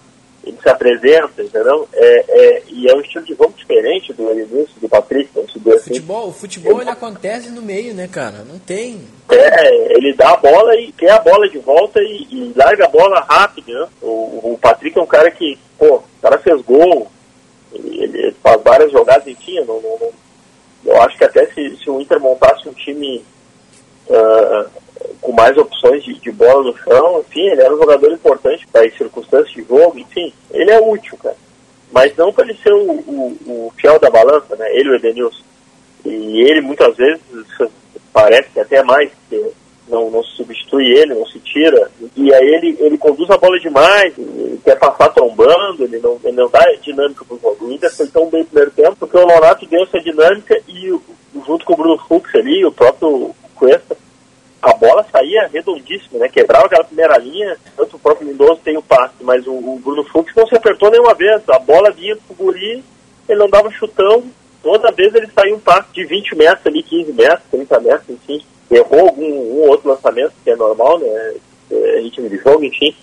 ele 0.46 0.58
se 0.62 0.68
apresenta, 0.68 1.42
entendeu? 1.42 1.88
É, 1.92 2.24
é, 2.28 2.62
e 2.68 2.88
é 2.88 2.94
um 2.94 3.00
estilo 3.00 3.24
de 3.24 3.34
jogo 3.34 3.54
diferente 3.56 4.12
do 4.12 4.28
Elenilson, 4.28 4.74
do 4.80 4.88
Patrick, 4.88 5.30
vamos 5.34 5.52
dizer 5.52 5.74
assim. 5.74 5.94
Futebol, 5.94 6.28
o 6.28 6.32
futebol 6.32 6.80
ele 6.80 6.90
acontece 6.90 7.50
no 7.50 7.62
meio, 7.62 7.94
né, 7.94 8.06
cara? 8.06 8.44
Não 8.44 8.58
tem. 8.58 9.00
É, 9.30 9.96
ele 9.96 10.12
dá 10.12 10.32
a 10.32 10.36
bola 10.36 10.76
e 10.76 10.92
quer 10.92 11.12
a 11.12 11.18
bola 11.18 11.48
de 11.48 11.58
volta 11.58 11.98
e, 12.00 12.26
e 12.30 12.52
larga 12.54 12.84
a 12.84 12.88
bola 12.88 13.20
rápido, 13.20 13.72
né? 13.72 13.88
O, 14.02 14.52
o 14.52 14.58
Patrick 14.60 14.98
é 14.98 15.02
um 15.02 15.06
cara 15.06 15.30
que, 15.30 15.58
pô, 15.78 15.96
o 15.96 16.02
cara 16.22 16.38
fez 16.38 16.60
gol, 16.62 17.10
ele, 17.72 18.02
ele 18.02 18.36
faz 18.42 18.62
várias 18.62 18.92
jogadas, 18.92 19.26
enfim, 19.26 19.60
não, 19.60 19.80
não, 19.80 19.98
não, 19.98 20.12
eu 20.84 21.00
acho 21.02 21.16
que 21.16 21.24
até 21.24 21.46
se, 21.46 21.76
se 21.76 21.90
o 21.90 22.00
Inter 22.00 22.20
montasse 22.20 22.68
um 22.68 22.72
time 22.72 23.24
uh, 24.08 24.70
com 25.20 25.32
mais 25.32 25.56
opções 25.56 26.04
de, 26.04 26.14
de, 26.14 26.30
bola 26.30 26.64
no 26.64 26.78
chão, 26.78 27.20
enfim, 27.20 27.46
ele 27.46 27.62
era 27.62 27.74
um 27.74 27.78
jogador 27.78 28.12
importante 28.12 28.66
para 28.66 28.86
as 28.86 28.96
circunstâncias 28.96 29.52
de 29.52 29.62
jogo, 29.64 29.98
enfim, 29.98 30.32
ele 30.50 30.70
é 30.70 30.80
útil, 30.80 31.16
cara. 31.18 31.36
Mas 31.90 32.14
não 32.16 32.32
para 32.32 32.44
ele 32.44 32.58
ser 32.62 32.72
o, 32.72 32.90
o, 32.90 33.38
o, 33.46 33.72
fiel 33.76 33.98
da 33.98 34.10
balança, 34.10 34.56
né? 34.56 34.66
Ele, 34.76 34.90
o 34.90 34.96
Edenilson. 34.96 35.44
E 36.04 36.42
ele, 36.42 36.60
muitas 36.60 36.96
vezes, 36.96 37.22
parece 38.12 38.50
que 38.50 38.60
até 38.60 38.82
mais, 38.82 39.10
não, 39.88 40.10
não 40.10 40.22
se 40.22 40.36
substitui 40.36 40.86
ele, 40.86 41.14
não 41.14 41.26
se 41.26 41.38
tira. 41.40 41.90
E 42.16 42.32
aí 42.32 42.54
ele, 42.54 42.76
ele 42.80 42.98
conduz 42.98 43.30
a 43.30 43.36
bola 43.36 43.58
demais, 43.58 44.16
ele 44.16 44.60
quer 44.64 44.78
passar 44.78 45.10
trombando, 45.10 45.84
ele 45.84 45.98
não, 45.98 46.18
ele 46.24 46.36
não 46.36 46.48
dá 46.48 46.64
dinâmica 46.80 47.24
para 47.24 47.36
o 47.36 47.40
jogo. 47.40 47.66
O 47.66 47.72
Inter 47.72 47.94
foi 47.94 48.06
tão 48.06 48.28
bem 48.28 48.40
no 48.40 48.46
primeiro 48.46 48.70
tempo, 48.70 48.96
porque 48.96 49.16
o 49.16 49.26
Nonato 49.26 49.66
deu 49.66 49.82
essa 49.82 50.00
dinâmica 50.00 50.58
e 50.68 50.92
junto 51.46 51.64
com 51.64 51.74
o 51.74 51.76
Bruno 51.76 51.98
Fux 51.98 52.34
ali, 52.34 52.64
o 52.64 52.72
próprio 52.72 53.34
Cuesta, 53.54 53.96
a 54.62 54.72
bola 54.74 55.06
saía 55.12 55.48
redondíssima, 55.52 56.18
né? 56.18 56.28
Quebrava 56.28 56.66
aquela 56.66 56.84
primeira 56.84 57.18
linha, 57.18 57.56
tanto 57.76 57.96
o 57.96 57.98
próprio 57.98 58.28
Lindoso 58.28 58.60
tem 58.64 58.76
o 58.76 58.82
passe, 58.82 59.14
mas 59.20 59.46
o, 59.46 59.52
o 59.52 59.78
Bruno 59.78 60.04
Fux 60.04 60.32
não 60.34 60.46
se 60.46 60.56
apertou 60.56 60.90
nenhuma 60.90 61.14
vez. 61.14 61.42
A 61.48 61.58
bola 61.58 61.90
vinha 61.90 62.16
pro 62.16 62.34
guri, 62.34 62.82
ele 63.28 63.38
não 63.38 63.48
dava 63.48 63.70
chutão, 63.70 64.24
toda 64.62 64.90
vez 64.90 65.14
ele 65.14 65.28
saía 65.34 65.54
um 65.54 65.60
passe 65.60 65.88
de 65.92 66.06
20 66.06 66.34
metros 66.34 66.66
ali, 66.66 66.82
15 66.82 67.12
metros, 67.12 67.42
30 67.50 67.80
metros, 67.80 68.08
enfim. 68.08 68.42
Errou 68.76 69.00
algum 69.00 69.24
um 69.24 69.68
outro 69.68 69.88
lançamento, 69.88 70.32
que 70.42 70.50
é 70.50 70.56
normal, 70.56 70.98
né? 70.98 71.34
É, 71.70 72.00
ritmo 72.00 72.28
de 72.28 72.36
jogo, 72.38 72.64
enfim. 72.64 72.94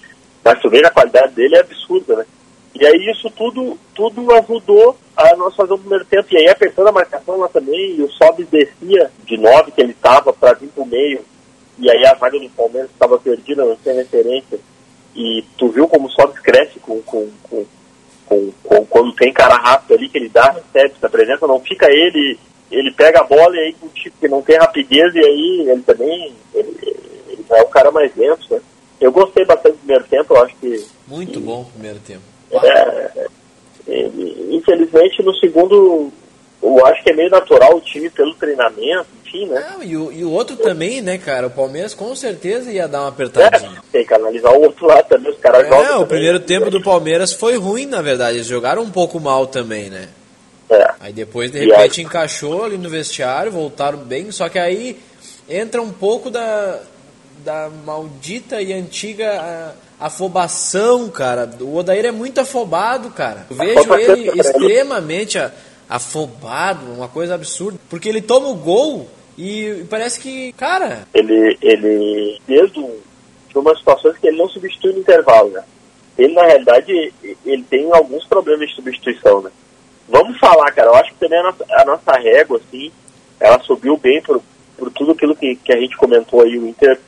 Mas 0.43 0.59
vê 0.63 0.85
a 0.85 0.91
qualidade 0.91 1.33
dele 1.33 1.55
é 1.55 1.59
absurda, 1.59 2.15
né? 2.17 2.25
E 2.73 2.85
aí 2.85 3.11
isso 3.11 3.29
tudo, 3.31 3.77
tudo 3.93 4.31
ajudou 4.33 4.97
a 5.15 5.35
nós 5.35 5.55
fazer 5.55 5.73
o 5.73 5.77
primeiro 5.77 6.05
tempo. 6.05 6.27
E 6.31 6.37
aí 6.37 6.47
apertando 6.47 6.87
a 6.87 6.91
marcação 6.91 7.37
lá 7.37 7.47
também, 7.47 7.95
e 7.95 8.01
o 8.01 8.11
Sobis 8.11 8.47
descia 8.47 9.11
de 9.25 9.37
9 9.37 9.71
que 9.71 9.81
ele 9.81 9.91
estava 9.91 10.31
para 10.31 10.53
vir 10.53 10.69
pro 10.69 10.85
meio 10.85 11.21
e 11.81 11.89
aí 11.89 12.05
a 12.05 12.13
vaga 12.13 12.39
do 12.39 12.49
Palmeiras 12.51 12.91
estava 12.91 13.17
perdida, 13.17 13.65
não 13.65 13.75
tinha 13.75 13.95
referência. 13.95 14.59
E 15.15 15.43
tu 15.57 15.69
viu 15.69 15.87
como 15.87 16.07
o 16.07 16.11
Sobis 16.11 16.39
cresce 16.39 16.79
com, 16.79 17.01
com, 17.01 17.27
com, 17.43 17.65
com 18.63 18.85
quando 18.85 19.13
tem 19.13 19.33
cara 19.33 19.55
rápido 19.55 19.95
ali, 19.95 20.07
que 20.07 20.17
ele 20.17 20.29
dá, 20.29 20.51
recebe, 20.51 20.93
se 20.99 21.05
apresenta, 21.05 21.47
não 21.47 21.59
fica 21.59 21.87
ele, 21.89 22.39
ele 22.71 22.91
pega 22.91 23.19
a 23.19 23.23
bola 23.23 23.55
e 23.55 23.59
aí 23.59 23.75
o 23.81 23.89
tipo 23.89 24.17
que 24.19 24.27
não 24.27 24.41
tem 24.41 24.57
rapidez, 24.57 25.13
e 25.13 25.19
aí 25.19 25.65
ele 25.69 25.81
também 25.81 26.33
ele, 26.53 26.77
ele 27.27 27.45
é 27.49 27.61
o 27.61 27.67
cara 27.67 27.91
mais 27.91 28.15
lento, 28.15 28.45
né? 28.49 28.61
Eu 28.99 29.11
gostei 29.11 29.43
bastante 29.45 29.73
do 29.73 29.79
primeiro 29.79 30.05
tempo, 30.05 30.33
eu 30.33 30.43
acho 30.43 30.55
que. 30.57 30.85
Muito 31.07 31.39
bom 31.39 31.61
o 31.61 31.65
primeiro 31.65 31.99
tempo. 31.99 32.21
É, 32.53 33.27
infelizmente 34.49 35.23
no 35.23 35.33
segundo 35.35 36.11
eu 36.61 36.85
acho 36.85 37.03
que 37.03 37.11
é 37.11 37.15
meio 37.15 37.29
natural 37.29 37.75
o 37.75 37.81
time 37.81 38.09
pelo 38.09 38.35
treinamento, 38.35 39.07
enfim, 39.25 39.47
né? 39.47 39.65
Não, 39.71 39.83
e, 39.83 39.97
o, 39.97 40.11
e 40.11 40.23
o 40.23 40.31
outro 40.31 40.55
também, 40.55 41.01
né, 41.01 41.17
cara? 41.17 41.47
O 41.47 41.51
Palmeiras 41.51 41.95
com 41.95 42.15
certeza 42.15 42.71
ia 42.71 42.87
dar 42.87 43.01
uma 43.01 43.09
apertadinha. 43.09 43.79
É, 43.79 43.91
tem 43.91 44.05
que 44.05 44.13
analisar 44.13 44.51
o 44.51 44.61
outro 44.61 44.85
lado 44.85 45.07
também, 45.07 45.31
os 45.31 45.39
caras 45.39 45.65
é, 45.65 45.69
jogam. 45.69 46.03
o 46.03 46.07
primeiro 46.07 46.39
tempo 46.39 46.69
do 46.69 46.81
Palmeiras 46.81 47.33
foi 47.33 47.57
ruim, 47.57 47.87
na 47.87 48.01
verdade. 48.01 48.37
Eles 48.37 48.47
jogaram 48.47 48.83
um 48.83 48.91
pouco 48.91 49.19
mal 49.19 49.47
também, 49.47 49.89
né? 49.89 50.09
É. 50.71 50.91
Aí 50.99 51.13
depois, 51.13 51.51
de 51.51 51.59
repente, 51.59 51.99
aí- 51.99 52.05
encaixou 52.05 52.63
ali 52.63 52.77
no 52.77 52.89
vestiário, 52.89 53.51
voltaram 53.51 53.97
bem, 53.99 54.31
só 54.31 54.47
que 54.49 54.57
aí 54.57 54.97
entra 55.49 55.81
um 55.81 55.91
pouco 55.91 56.29
da, 56.29 56.79
da 57.43 57.69
maldita 57.85 58.61
e 58.61 58.71
antiga 58.71 59.29
ah, 59.99 60.05
afobação, 60.05 61.09
cara. 61.09 61.49
O 61.59 61.75
Odair 61.75 62.05
é 62.05 62.11
muito 62.11 62.39
afobado, 62.39 63.09
cara. 63.11 63.45
Eu 63.49 63.55
vejo 63.57 63.93
ele 63.95 64.31
extremamente 64.39 65.37
a- 65.37 65.51
afobado, 65.89 66.85
uma 66.93 67.07
coisa 67.09 67.35
absurda. 67.35 67.77
Porque 67.89 68.07
ele 68.07 68.21
toma 68.21 68.47
o 68.47 68.55
gol 68.55 69.07
e 69.37 69.85
parece 69.89 70.19
que, 70.19 70.53
cara, 70.53 71.05
Ele, 71.13 71.57
ele 71.61 72.39
desde 72.47 72.79
um, 72.79 72.95
de 73.49 73.57
umas 73.57 73.77
situações 73.77 74.17
que 74.17 74.27
ele 74.27 74.37
não 74.37 74.47
substitui 74.47 74.93
no 74.93 74.99
intervalo, 74.99 75.49
né? 75.49 75.63
Ele, 76.17 76.33
na 76.33 76.43
realidade, 76.45 77.13
ele 77.45 77.63
tem 77.69 77.91
alguns 77.93 78.25
problemas 78.25 78.69
de 78.69 78.75
substituição, 78.75 79.41
né? 79.41 79.49
Vamos 80.07 80.37
falar, 80.39 80.71
cara, 80.71 80.89
eu 80.89 80.95
acho 80.95 81.13
que 81.13 81.19
também 81.19 81.39
a 81.39 81.43
nossa, 81.43 81.65
a 81.69 81.85
nossa 81.85 82.11
régua, 82.19 82.57
assim, 82.57 82.91
ela 83.39 83.59
subiu 83.59 83.97
bem 83.97 84.21
por, 84.21 84.41
por 84.77 84.91
tudo 84.91 85.11
aquilo 85.11 85.35
que, 85.35 85.55
que 85.55 85.73
a 85.73 85.79
gente 85.79 85.95
comentou 85.97 86.41
aí. 86.41 86.57
O 86.57 86.67
Inter 86.67 86.99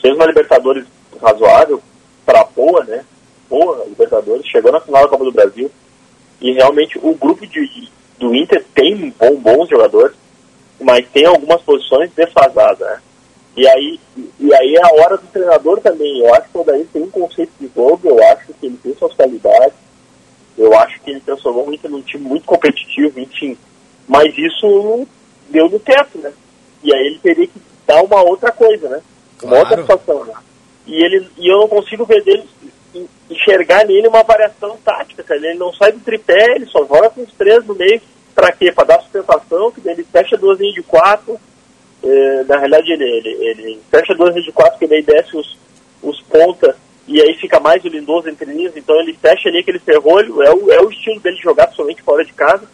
fez 0.00 0.14
uma 0.14 0.26
Libertadores 0.26 0.84
razoável, 1.20 1.82
para 2.24 2.44
boa, 2.44 2.84
né? 2.84 3.04
Boa 3.48 3.84
Libertadores, 3.86 4.46
chegou 4.46 4.72
na 4.72 4.80
final 4.80 5.02
da 5.02 5.08
Copa 5.08 5.24
do 5.24 5.32
Brasil. 5.32 5.70
E 6.40 6.52
realmente 6.52 6.98
o 7.02 7.14
grupo 7.14 7.46
de, 7.46 7.88
do 8.18 8.34
Inter 8.34 8.64
tem 8.74 9.12
bom, 9.18 9.36
bons 9.36 9.68
jogadores, 9.68 10.16
mas 10.80 11.06
tem 11.12 11.26
algumas 11.26 11.62
posições 11.62 12.10
defasadas, 12.12 12.78
né? 12.78 13.00
E 13.56 13.68
aí, 13.68 14.00
e 14.40 14.54
aí 14.54 14.74
é 14.74 14.82
a 14.82 15.02
hora 15.02 15.18
do 15.18 15.26
treinador 15.26 15.80
também. 15.80 16.20
Eu 16.20 16.34
acho 16.34 16.48
que 16.48 16.56
o 16.56 16.60
Odair 16.62 16.86
tem 16.92 17.02
um 17.02 17.10
conceito 17.10 17.52
de 17.60 17.70
jogo, 17.74 18.00
eu 18.04 18.22
acho 18.32 18.46
que 18.54 18.66
ele 18.66 18.78
tem 18.82 18.94
suas 18.96 19.14
qualidades, 19.14 19.74
eu 20.56 20.76
acho 20.78 21.00
que 21.00 21.10
ele 21.10 21.20
num 22.02 22.06
time 22.06 22.24
muito 22.28 22.44
competitivo, 22.44 23.18
enfim. 23.20 23.56
Mas 24.08 24.36
isso 24.36 25.06
deu 25.48 25.68
no 25.68 25.78
teto, 25.78 26.18
né? 26.18 26.32
E 26.82 26.92
aí 26.92 27.06
ele 27.06 27.18
teria 27.22 27.46
que 27.46 27.60
dar 27.86 28.02
uma 28.02 28.20
outra 28.22 28.50
coisa, 28.50 28.88
né? 28.88 29.00
Uma 29.42 29.50
Claro. 29.52 29.58
outra 29.68 29.80
situação, 29.82 30.24
né? 30.24 30.34
E, 30.86 31.02
ele, 31.04 31.28
e 31.38 31.48
eu 31.48 31.58
não 31.58 31.68
consigo 31.68 32.04
ver 32.04 32.22
dele 32.24 32.42
en- 32.94 33.06
enxergar 33.30 33.84
nele 33.86 34.08
uma 34.08 34.22
variação 34.24 34.76
tática, 34.84 35.22
cara. 35.22 35.40
Ele 35.46 35.58
não 35.58 35.72
sai 35.72 35.92
do 35.92 36.00
tripé, 36.00 36.56
ele 36.56 36.66
só 36.66 36.80
joga 36.80 37.10
com 37.10 37.22
os 37.22 37.32
três 37.32 37.64
no 37.64 37.74
meio. 37.74 38.00
Pra 38.34 38.50
quê? 38.50 38.72
Pra 38.72 38.84
dar 38.84 39.00
sustentação, 39.02 39.70
que 39.70 39.80
daí 39.80 39.94
ele 39.94 40.04
fecha 40.10 40.36
duas 40.36 40.58
linhas 40.58 40.74
de 40.74 40.82
quatro. 40.82 41.38
É, 42.02 42.44
na 42.44 42.56
realidade, 42.56 42.90
ele, 42.92 43.04
ele, 43.04 43.28
ele 43.44 43.80
fecha 43.90 44.14
duas 44.14 44.30
linhas 44.30 44.44
de 44.46 44.52
quatro, 44.52 44.78
que 44.78 44.86
daí 44.88 45.02
desce 45.02 45.36
os, 45.36 45.56
os 46.02 46.20
pontas 46.22 46.74
e 47.12 47.20
aí 47.20 47.34
fica 47.34 47.60
mais 47.60 47.84
o 47.84 47.88
Lindoso 47.88 48.28
entre 48.28 48.50
linhas. 48.50 48.76
Então 48.76 48.98
ele 49.00 49.12
fecha 49.12 49.48
ali 49.48 49.58
aquele 49.58 49.78
ferrolho. 49.78 50.42
É 50.42 50.50
o, 50.50 50.72
é 50.72 50.80
o 50.80 50.90
estilo 50.90 51.20
dele 51.20 51.36
jogar 51.36 51.70
somente 51.72 52.02
fora 52.02 52.24
de 52.24 52.32
casa. 52.32 52.66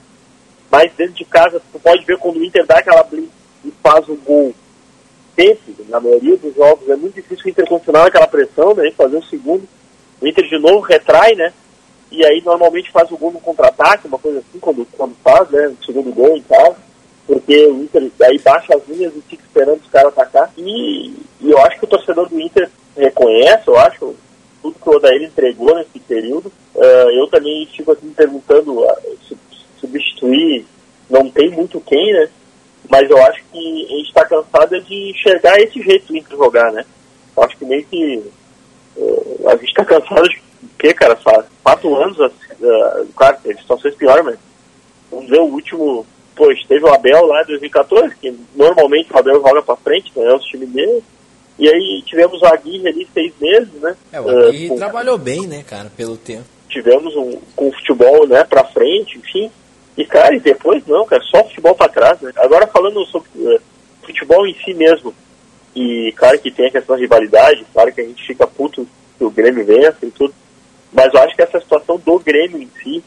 Mas 0.70 0.92
dentro 0.94 1.14
de 1.14 1.24
casa, 1.24 1.60
tu 1.72 1.80
pode 1.80 2.04
ver 2.04 2.18
quando 2.18 2.36
o 2.36 2.44
Inter 2.44 2.64
dá 2.64 2.78
aquela 2.78 3.02
blitz 3.02 3.32
e 3.64 3.72
faz 3.82 4.08
o 4.08 4.14
gol 4.14 4.54
sempre, 5.34 5.76
na 5.88 6.00
maioria 6.00 6.36
dos 6.36 6.54
jogos, 6.54 6.88
é 6.88 6.96
muito 6.96 7.14
difícil 7.14 7.46
o 7.46 7.48
Inter 7.48 7.66
continuar 7.66 8.06
aquela 8.06 8.26
pressão, 8.26 8.74
né, 8.74 8.88
e 8.88 8.92
fazer 8.92 9.16
o 9.16 9.24
segundo. 9.24 9.68
O 10.20 10.26
Inter 10.26 10.48
de 10.48 10.58
novo 10.58 10.80
retrai, 10.80 11.34
né, 11.34 11.52
e 12.10 12.24
aí 12.26 12.42
normalmente 12.44 12.90
faz 12.90 13.10
o 13.12 13.16
gol 13.16 13.32
no 13.32 13.40
contra-ataque, 13.40 14.08
uma 14.08 14.18
coisa 14.18 14.40
assim, 14.40 14.58
quando, 14.58 14.86
quando 14.96 15.14
faz, 15.22 15.48
né, 15.50 15.68
o 15.80 15.84
segundo 15.84 16.12
gol 16.12 16.36
em 16.36 16.42
casa, 16.42 16.76
porque 17.26 17.66
o 17.66 17.82
Inter 17.82 18.10
aí 18.22 18.38
baixa 18.38 18.74
as 18.74 18.88
linhas 18.88 19.14
e 19.14 19.20
fica 19.22 19.44
esperando 19.44 19.80
os 19.80 19.90
caras 19.90 20.12
atacar. 20.12 20.50
E, 20.56 21.14
e 21.40 21.50
eu 21.50 21.58
acho 21.58 21.78
que 21.78 21.84
o 21.84 21.88
torcedor 21.88 22.28
do 22.28 22.40
Inter 22.40 22.68
reconhece, 22.96 23.68
eu 23.68 23.78
acho, 23.78 24.16
tudo 24.62 24.78
que 24.78 24.88
o 24.88 24.96
Odair 24.96 25.22
entregou 25.22 25.74
nesse 25.74 25.98
período. 26.00 26.52
Ah, 26.76 27.08
eu 27.12 27.26
também 27.28 27.66
fico 27.66 27.92
assim 27.92 28.10
perguntando, 28.10 28.84
ah, 28.84 28.96
se 29.26 29.36
substituir, 29.80 30.66
não 31.08 31.30
tem 31.30 31.50
muito 31.50 31.80
quem, 31.80 32.12
né? 32.12 32.28
Mas 32.88 33.10
eu 33.10 33.22
acho 33.22 33.42
que 33.52 33.86
a 33.86 33.96
gente 33.96 34.08
está 34.08 34.24
cansado 34.24 34.80
de 34.82 35.10
enxergar 35.10 35.60
esse 35.60 35.80
jeito 35.82 36.16
Inter 36.16 36.36
jogar, 36.36 36.72
né? 36.72 36.84
Eu 37.36 37.42
acho 37.42 37.56
que 37.56 37.64
meio 37.64 37.84
que 37.84 38.22
eh, 38.96 39.46
a 39.46 39.56
gente 39.56 39.68
está 39.68 39.84
cansado 39.84 40.28
de 40.28 40.40
quê, 40.78 40.94
cara? 40.94 41.14
Faz 41.16 41.46
quatro 41.62 41.94
anos, 41.96 42.18
ah, 42.20 43.04
claro, 43.14 43.38
teve 43.42 43.60
situações 43.60 43.94
piores, 43.94 44.24
mas 44.24 44.38
vamos 45.10 45.28
ver 45.28 45.40
o 45.40 45.44
último. 45.44 46.06
Pois, 46.34 46.64
teve 46.66 46.84
o 46.84 46.94
Abel 46.94 47.26
lá 47.26 47.42
em 47.42 47.46
2014, 47.46 48.14
que 48.16 48.38
normalmente 48.54 49.12
o 49.12 49.18
Abel 49.18 49.40
joga 49.40 49.60
pra 49.60 49.76
frente, 49.76 50.12
né? 50.16 50.24
É 50.24 50.34
o 50.34 50.38
time 50.38 50.66
dele. 50.66 51.02
E 51.58 51.68
aí 51.68 52.02
tivemos 52.06 52.40
o 52.40 52.46
Aguirre 52.46 52.88
ali 52.88 53.08
seis 53.12 53.32
meses, 53.40 53.72
né? 53.80 53.96
é, 54.12 54.20
o 54.20 54.28
Ah, 54.28 54.48
Aguirre 54.48 54.68
com- 54.68 54.76
trabalhou 54.76 55.18
bem, 55.18 55.46
né, 55.46 55.64
cara, 55.66 55.90
pelo 55.96 56.16
tempo. 56.16 56.44
tivemos 56.68 57.16
um, 57.16 57.38
com 57.56 57.68
o 57.68 57.72
futebol 57.72 58.26
né, 58.28 58.44
pra 58.44 58.62
frente, 58.64 59.18
enfim. 59.18 59.50
E, 59.96 60.04
cara, 60.04 60.34
e 60.36 60.38
depois 60.40 60.86
não, 60.86 61.04
cara, 61.06 61.22
só 61.24 61.42
futebol 61.44 61.74
pra 61.74 61.88
trás, 61.88 62.20
né? 62.20 62.30
Agora 62.36 62.66
falando 62.68 63.04
sobre 63.06 63.28
eh, 63.36 63.58
futebol 64.04 64.46
em 64.46 64.54
si 64.64 64.72
mesmo, 64.74 65.12
e 65.74 66.12
claro 66.16 66.38
que 66.38 66.50
tem 66.52 66.66
a 66.66 66.70
questão 66.70 66.94
da 66.94 67.00
rivalidade, 67.02 67.66
claro 67.72 67.92
que 67.92 68.00
a 68.00 68.04
gente 68.04 68.24
fica 68.24 68.46
puto 68.46 68.86
que 69.18 69.24
o 69.24 69.30
Grêmio 69.30 69.64
vença 69.66 69.98
e 70.02 70.10
tudo, 70.12 70.32
mas 70.92 71.12
eu 71.12 71.20
acho 71.20 71.34
que 71.34 71.42
essa 71.42 71.58
situação 71.58 71.98
do 71.98 72.18
Grêmio 72.20 72.62
em 72.62 72.70
si, 72.80 73.02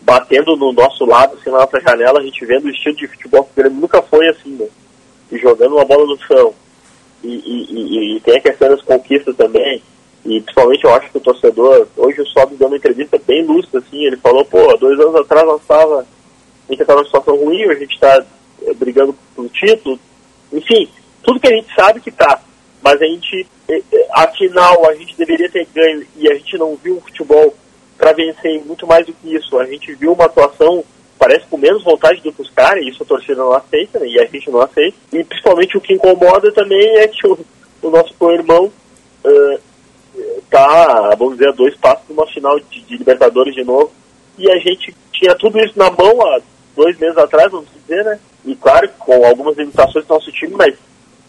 batendo 0.00 0.56
no 0.56 0.72
nosso 0.72 1.04
lado, 1.04 1.36
assim, 1.38 1.50
na 1.50 1.58
nossa 1.58 1.78
janela, 1.80 2.20
a 2.20 2.22
gente 2.22 2.44
vendo 2.46 2.64
o 2.64 2.70
estilo 2.70 2.96
de 2.96 3.06
futebol 3.08 3.44
que 3.44 3.50
o 3.50 3.62
Grêmio 3.62 3.80
nunca 3.82 4.00
foi 4.00 4.26
assim, 4.28 4.50
né? 4.56 4.66
E 5.30 5.36
jogando 5.38 5.74
uma 5.76 5.84
bola 5.84 6.06
no 6.06 6.18
chão. 6.26 6.54
E, 7.22 7.28
e, 7.28 8.16
e- 8.16 8.20
tem 8.20 8.36
a 8.36 8.40
questão 8.40 8.68
das 8.68 8.82
conquistas 8.82 9.36
também. 9.36 9.82
E 10.24 10.40
principalmente 10.40 10.84
eu 10.84 10.94
acho 10.94 11.10
que 11.10 11.18
o 11.18 11.20
torcedor, 11.20 11.86
hoje 11.96 12.20
o 12.20 12.26
Sobe 12.26 12.56
deu 12.56 12.68
uma 12.68 12.76
entrevista 12.76 13.20
bem 13.26 13.44
lúcida, 13.44 13.78
assim, 13.78 14.04
ele 14.04 14.16
falou, 14.16 14.44
pô, 14.44 14.76
dois 14.76 14.98
anos 15.00 15.16
atrás 15.16 15.44
nós 15.46 15.60
estava, 15.60 16.00
a 16.00 16.72
gente 16.72 16.80
estava 16.80 17.00
numa 17.00 17.06
situação 17.06 17.36
ruim, 17.36 17.64
a 17.64 17.74
gente 17.74 17.92
está 17.92 18.24
brigando 18.76 19.16
pelo 19.34 19.48
título, 19.48 19.98
enfim, 20.52 20.88
tudo 21.24 21.40
que 21.40 21.48
a 21.48 21.56
gente 21.56 21.74
sabe 21.74 22.00
que 22.00 22.12
tá, 22.12 22.40
mas 22.80 23.02
a 23.02 23.04
gente, 23.04 23.46
eh, 23.68 23.82
eh, 23.92 24.08
afinal, 24.12 24.88
a 24.88 24.94
gente 24.94 25.16
deveria 25.16 25.50
ter 25.50 25.66
ganho 25.74 26.06
e 26.16 26.30
a 26.30 26.34
gente 26.34 26.56
não 26.56 26.76
viu 26.76 26.98
o 26.98 27.00
futebol 27.00 27.54
para 27.98 28.12
vencer 28.12 28.64
muito 28.64 28.86
mais 28.86 29.04
do 29.04 29.12
que 29.12 29.34
isso, 29.34 29.58
a 29.58 29.66
gente 29.66 29.92
viu 29.94 30.12
uma 30.12 30.26
atuação, 30.26 30.84
parece 31.22 31.46
com 31.46 31.56
menos 31.56 31.84
vontade 31.84 32.20
do 32.20 32.32
que 32.32 32.42
os 32.42 32.50
caras, 32.50 32.82
e 32.82 32.88
isso 32.88 33.04
a 33.04 33.06
torcida 33.06 33.36
não 33.36 33.52
aceita, 33.52 34.00
né, 34.00 34.08
e 34.08 34.20
a 34.20 34.26
gente 34.26 34.50
não 34.50 34.60
aceita, 34.60 34.96
e 35.12 35.22
principalmente 35.22 35.76
o 35.76 35.80
que 35.80 35.92
incomoda 35.94 36.50
também 36.50 36.84
é 36.96 37.06
que 37.06 37.24
o, 37.28 37.38
o 37.80 37.90
nosso 37.90 38.12
co-irmão 38.14 38.72
eh, 39.24 39.58
tá, 40.50 41.14
vamos 41.16 41.34
dizer, 41.34 41.50
a 41.50 41.52
dois 41.52 41.76
passos 41.76 42.08
numa 42.08 42.26
final 42.26 42.58
de, 42.58 42.80
de 42.80 42.96
Libertadores 42.96 43.54
de 43.54 43.62
novo. 43.62 43.92
E 44.36 44.50
a 44.50 44.58
gente 44.58 44.94
tinha 45.12 45.34
tudo 45.36 45.60
isso 45.60 45.78
na 45.78 45.90
mão 45.90 46.20
há 46.26 46.40
dois 46.74 46.98
meses 46.98 47.16
atrás, 47.16 47.52
vamos 47.52 47.68
dizer, 47.72 48.04
né? 48.04 48.18
E 48.44 48.56
claro, 48.56 48.88
com 48.98 49.24
algumas 49.24 49.56
limitações 49.56 50.04
do 50.04 50.14
nosso 50.14 50.32
time, 50.32 50.54
mas 50.56 50.74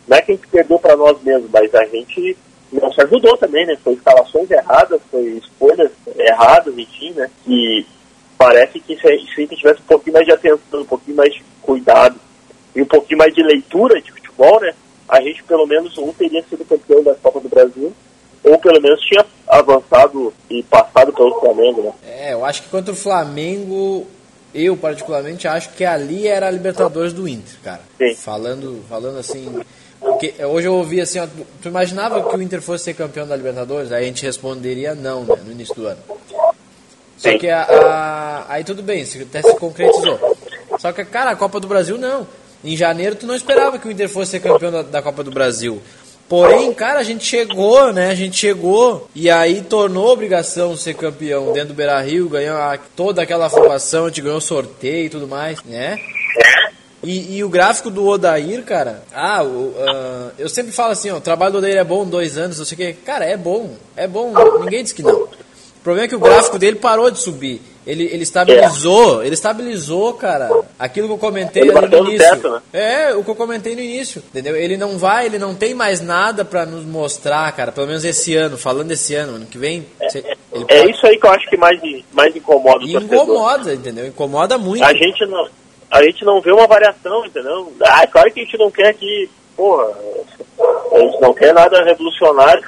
não 0.07 0.17
é 0.17 0.21
que 0.21 0.31
a 0.31 0.35
gente 0.35 0.47
perdeu 0.47 0.79
para 0.79 0.97
nós 0.97 1.21
mesmos, 1.21 1.51
mas 1.51 1.73
a 1.75 1.85
gente 1.85 2.35
não 2.71 2.91
se 2.91 3.01
ajudou 3.01 3.37
também, 3.37 3.65
né? 3.65 3.77
Foi 3.83 3.93
escalações 3.93 4.49
erradas, 4.49 4.99
foi 5.11 5.23
escolhas 5.37 5.91
erradas, 6.17 6.75
enfim, 6.77 7.11
né? 7.11 7.29
E 7.47 7.85
parece 8.37 8.79
que 8.79 8.95
se 8.99 9.07
a 9.07 9.11
gente 9.15 9.55
tivesse 9.55 9.79
um 9.81 9.85
pouquinho 9.87 10.13
mais 10.13 10.25
de 10.25 10.31
atenção, 10.33 10.81
um 10.81 10.85
pouquinho 10.85 11.17
mais 11.17 11.33
de 11.33 11.43
cuidado 11.61 12.15
e 12.75 12.81
um 12.81 12.85
pouquinho 12.85 13.17
mais 13.19 13.33
de 13.33 13.41
leitura 13.43 14.01
de 14.01 14.11
futebol, 14.11 14.59
né? 14.61 14.73
A 15.07 15.21
gente 15.21 15.43
pelo 15.43 15.65
menos 15.67 15.97
ou 15.97 16.13
teria 16.13 16.43
sido 16.49 16.65
campeão 16.65 17.03
da 17.03 17.13
Copa 17.15 17.39
do 17.39 17.49
Brasil, 17.49 17.93
ou 18.43 18.57
pelo 18.59 18.81
menos 18.81 18.99
tinha 19.01 19.25
avançado 19.47 20.33
e 20.49 20.63
passado 20.63 21.13
pelo 21.13 21.39
Flamengo, 21.39 21.81
né? 21.83 21.91
É, 22.05 22.33
eu 22.33 22.43
acho 22.43 22.63
que 22.63 22.69
contra 22.69 22.91
o 22.93 22.97
Flamengo, 22.97 24.07
eu 24.53 24.75
particularmente 24.75 25.47
acho 25.47 25.69
que 25.73 25.85
ali 25.85 26.27
era 26.27 26.47
a 26.47 26.51
Libertadores 26.51 27.13
do 27.13 27.27
Inter, 27.27 27.55
cara. 27.63 27.81
Sim. 27.97 28.15
Falando, 28.15 28.83
falando 28.89 29.17
assim. 29.19 29.61
Porque 29.99 30.33
hoje 30.43 30.67
eu 30.67 30.73
ouvi 30.73 30.99
assim, 30.99 31.19
ó, 31.19 31.25
tu- 31.27 31.45
tu 31.61 31.67
imaginava 31.69 32.21
que 32.29 32.35
o 32.35 32.41
Inter 32.41 32.61
fosse 32.61 32.83
ser 32.85 32.93
campeão 32.93 33.25
da 33.25 33.35
Libertadores? 33.37 33.89
Aí 33.91 34.03
a 34.03 34.07
gente 34.07 34.25
responderia 34.25 34.93
não, 34.93 35.23
né, 35.23 35.35
no 35.45 35.51
início 35.53 35.73
do 35.75 35.87
ano. 35.87 35.99
Só 37.23 37.37
que 37.37 37.49
a, 37.49 37.61
a- 37.63 38.45
aí 38.49 38.63
tudo 38.65 38.83
bem, 38.83 39.01
até 39.21 39.41
se 39.41 39.55
concretizou. 39.55 40.19
Só 40.77 40.91
que, 40.91 41.05
cara, 41.05 41.31
a 41.31 41.35
Copa 41.35 41.59
do 41.59 41.67
Brasil 41.67 41.97
não. 41.97 42.27
Em 42.63 42.75
janeiro 42.75 43.15
tu 43.15 43.25
não 43.25 43.35
esperava 43.35 43.79
que 43.79 43.87
o 43.87 43.91
Inter 43.91 44.09
fosse 44.09 44.31
ser 44.31 44.39
campeão 44.41 44.71
da, 44.71 44.81
da 44.81 45.01
Copa 45.01 45.23
do 45.23 45.31
Brasil. 45.31 45.81
Porém, 46.27 46.73
cara, 46.73 46.99
a 46.99 47.03
gente 47.03 47.23
chegou, 47.25 47.93
né? 47.93 48.09
A 48.09 48.15
gente 48.15 48.35
chegou 48.37 49.09
e 49.15 49.29
aí 49.29 49.61
tornou 49.61 50.09
obrigação 50.11 50.75
ser 50.75 50.95
campeão 50.95 51.51
dentro 51.53 51.69
do 51.69 51.73
Beira 51.73 51.99
Rio, 52.01 52.27
ganhou 52.27 52.57
a- 52.57 52.77
toda 52.95 53.21
aquela 53.21 53.49
formação, 53.49 54.05
a 54.05 54.07
gente 54.09 54.21
ganhou 54.21 54.41
sorteio 54.41 55.05
e 55.05 55.09
tudo 55.09 55.27
mais, 55.27 55.63
né? 55.63 55.97
E, 57.03 57.35
e 57.37 57.43
o 57.43 57.49
gráfico 57.49 57.89
do 57.89 58.05
Odair, 58.07 58.63
cara, 58.63 59.03
ah, 59.13 59.43
o, 59.43 59.73
ah, 59.77 60.29
eu 60.39 60.47
sempre 60.47 60.71
falo 60.71 60.93
assim, 60.93 61.11
ó, 61.11 61.17
o 61.17 61.21
trabalho 61.21 61.51
do 61.51 61.57
Odair 61.57 61.75
é 61.77 61.83
bom, 61.83 62.05
dois 62.05 62.37
anos, 62.37 62.57
não 62.57 62.65
sei 62.65 62.75
o 62.75 62.77
que. 62.77 62.93
Cara, 63.05 63.25
é 63.25 63.35
bom, 63.35 63.75
é 63.95 64.07
bom, 64.07 64.33
ninguém 64.61 64.81
diz 64.83 64.93
que 64.93 65.03
não. 65.03 65.27
O 65.83 65.89
problema 65.91 66.05
é 66.05 66.07
que 66.07 66.15
o 66.15 66.19
gráfico 66.19 66.57
dele 66.57 66.77
parou 66.77 67.11
de 67.11 67.19
subir. 67.19 67.61
Ele, 67.85 68.05
ele 68.05 68.23
estabilizou, 68.23 69.21
é. 69.21 69.25
ele 69.25 69.33
estabilizou, 69.33 70.13
cara, 70.13 70.49
aquilo 70.79 71.07
que 71.07 71.13
eu 71.13 71.17
comentei 71.17 71.63
ali 71.69 71.89
no 71.89 72.07
início. 72.07 72.29
Teto, 72.29 72.49
né? 72.51 72.61
É, 72.71 73.13
o 73.13 73.21
que 73.21 73.29
eu 73.29 73.35
comentei 73.35 73.75
no 73.75 73.81
início, 73.81 74.23
entendeu? 74.29 74.55
Ele 74.55 74.77
não 74.77 74.97
vai, 74.97 75.25
ele 75.25 75.37
não 75.37 75.53
tem 75.53 75.73
mais 75.73 75.99
nada 75.99 76.45
para 76.45 76.65
nos 76.65 76.85
mostrar, 76.85 77.51
cara, 77.51 77.73
pelo 77.73 77.87
menos 77.87 78.05
esse 78.05 78.33
ano, 78.33 78.57
falando 78.57 78.93
esse 78.93 79.13
ano, 79.13 79.35
ano 79.35 79.45
que 79.45 79.57
vem. 79.57 79.85
É, 79.99 80.37
é 80.69 80.89
isso 80.89 81.05
aí 81.05 81.19
que 81.19 81.25
eu 81.25 81.31
acho 81.31 81.49
que 81.49 81.57
mais, 81.57 81.77
mais 82.13 82.33
incomoda 82.33 82.85
o 82.85 82.87
Incomoda, 82.87 83.73
entendeu? 83.73 84.07
Incomoda 84.07 84.57
muito. 84.57 84.85
A 84.85 84.93
gente 84.93 85.25
não, 85.25 85.49
a 85.91 86.01
gente 86.01 86.23
não 86.23 86.39
vê 86.39 86.53
uma 86.53 86.65
variação, 86.65 87.25
entendeu? 87.25 87.73
Ah, 87.81 88.07
claro 88.07 88.31
que 88.31 88.39
a 88.39 88.43
gente 88.45 88.57
não 88.57 88.71
quer 88.71 88.93
que, 88.93 89.29
porra, 89.57 89.91
a 90.93 90.99
gente 90.99 91.19
não 91.19 91.33
quer 91.33 91.53
nada 91.53 91.83
revolucionário, 91.83 92.63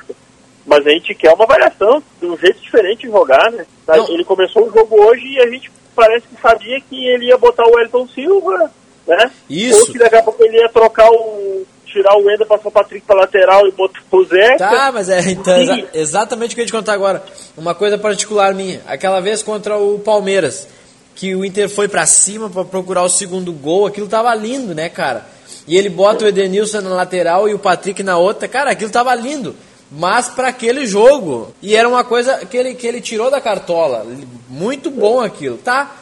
mas 0.66 0.86
a 0.86 0.90
gente 0.90 1.14
quer 1.14 1.32
uma 1.32 1.46
variação, 1.46 2.02
de 2.20 2.26
um 2.26 2.38
jeito 2.38 2.60
diferente 2.60 3.06
de 3.06 3.12
jogar, 3.12 3.52
né? 3.52 3.66
Não. 3.88 4.10
Ele 4.10 4.24
começou 4.24 4.68
o 4.68 4.74
jogo 4.74 5.00
hoje 5.00 5.28
e 5.28 5.40
a 5.40 5.48
gente 5.48 5.72
parece 5.96 6.28
que 6.28 6.42
sabia 6.42 6.82
que 6.82 7.08
ele 7.08 7.28
ia 7.28 7.38
botar 7.38 7.66
o 7.68 7.80
Elton 7.80 8.08
Silva, 8.08 8.72
né? 9.08 9.32
Isso. 9.50 9.80
Ou 9.80 9.86
que 9.88 10.00
daqui 10.00 10.16
a 10.16 10.24
pouco 10.24 10.44
ele 10.44 10.58
ia 10.58 10.70
trocar 10.70 11.10
o. 11.12 11.64
tirar 11.86 12.18
o 12.18 12.30
Ender, 12.30 12.48
passar 12.48 12.68
o 12.68 12.72
Patrick 12.72 13.06
pra 13.06 13.16
lateral 13.16 13.68
e 13.68 13.72
botar 13.72 14.00
o 14.12 14.24
Zé. 14.26 14.58
Tá, 14.58 14.92
mas 14.92 15.08
é 15.08 15.22
então, 15.30 15.56
exa 15.56 15.88
exatamente 15.94 16.52
o 16.52 16.56
que 16.56 16.62
eu 16.62 16.64
ia 16.64 16.68
te 16.68 16.74
contar 16.74 16.94
agora. 16.94 17.24
Uma 17.56 17.76
coisa 17.76 17.98
particular 17.98 18.54
minha. 18.56 18.82
Aquela 18.88 19.20
vez 19.20 19.44
contra 19.44 19.78
o 19.78 20.00
Palmeiras, 20.00 20.68
que 21.14 21.36
o 21.36 21.46
Inter 21.46 21.70
foi 21.70 21.88
para 21.88 22.08
cima 22.08 22.50
para 22.50 22.66
procurar 22.66 23.04
o 23.04 23.10
segundo 23.10 23.54
gol, 23.54 23.86
aquilo 23.86 24.08
tava 24.08 24.34
lindo, 24.34 24.74
né, 24.74 24.90
cara? 24.90 25.28
E 25.68 25.78
ele 25.78 25.90
bota 25.90 26.26
o 26.26 26.28
Edenilson 26.28 26.82
na 26.82 26.90
lateral 26.90 27.48
e 27.48 27.54
o 27.54 27.60
Patrick 27.60 28.02
na 28.02 28.18
outra. 28.18 28.48
Cara, 28.48 28.72
aquilo 28.72 28.92
tava 28.92 29.14
lindo 29.14 29.56
mas 29.96 30.28
para 30.28 30.50
aquele 30.50 30.86
jogo. 30.86 31.54
E 31.62 31.76
era 31.76 31.88
uma 31.88 32.04
coisa 32.04 32.46
que 32.46 32.58
ele, 32.58 32.76
que 32.76 32.86
ele 32.86 33.02
tirou 33.02 33.32
da 33.32 33.40
cartola. 33.40 34.06
Muito 34.50 34.92
bom 34.92 35.22
aquilo, 35.22 35.58
tá? 35.58 35.96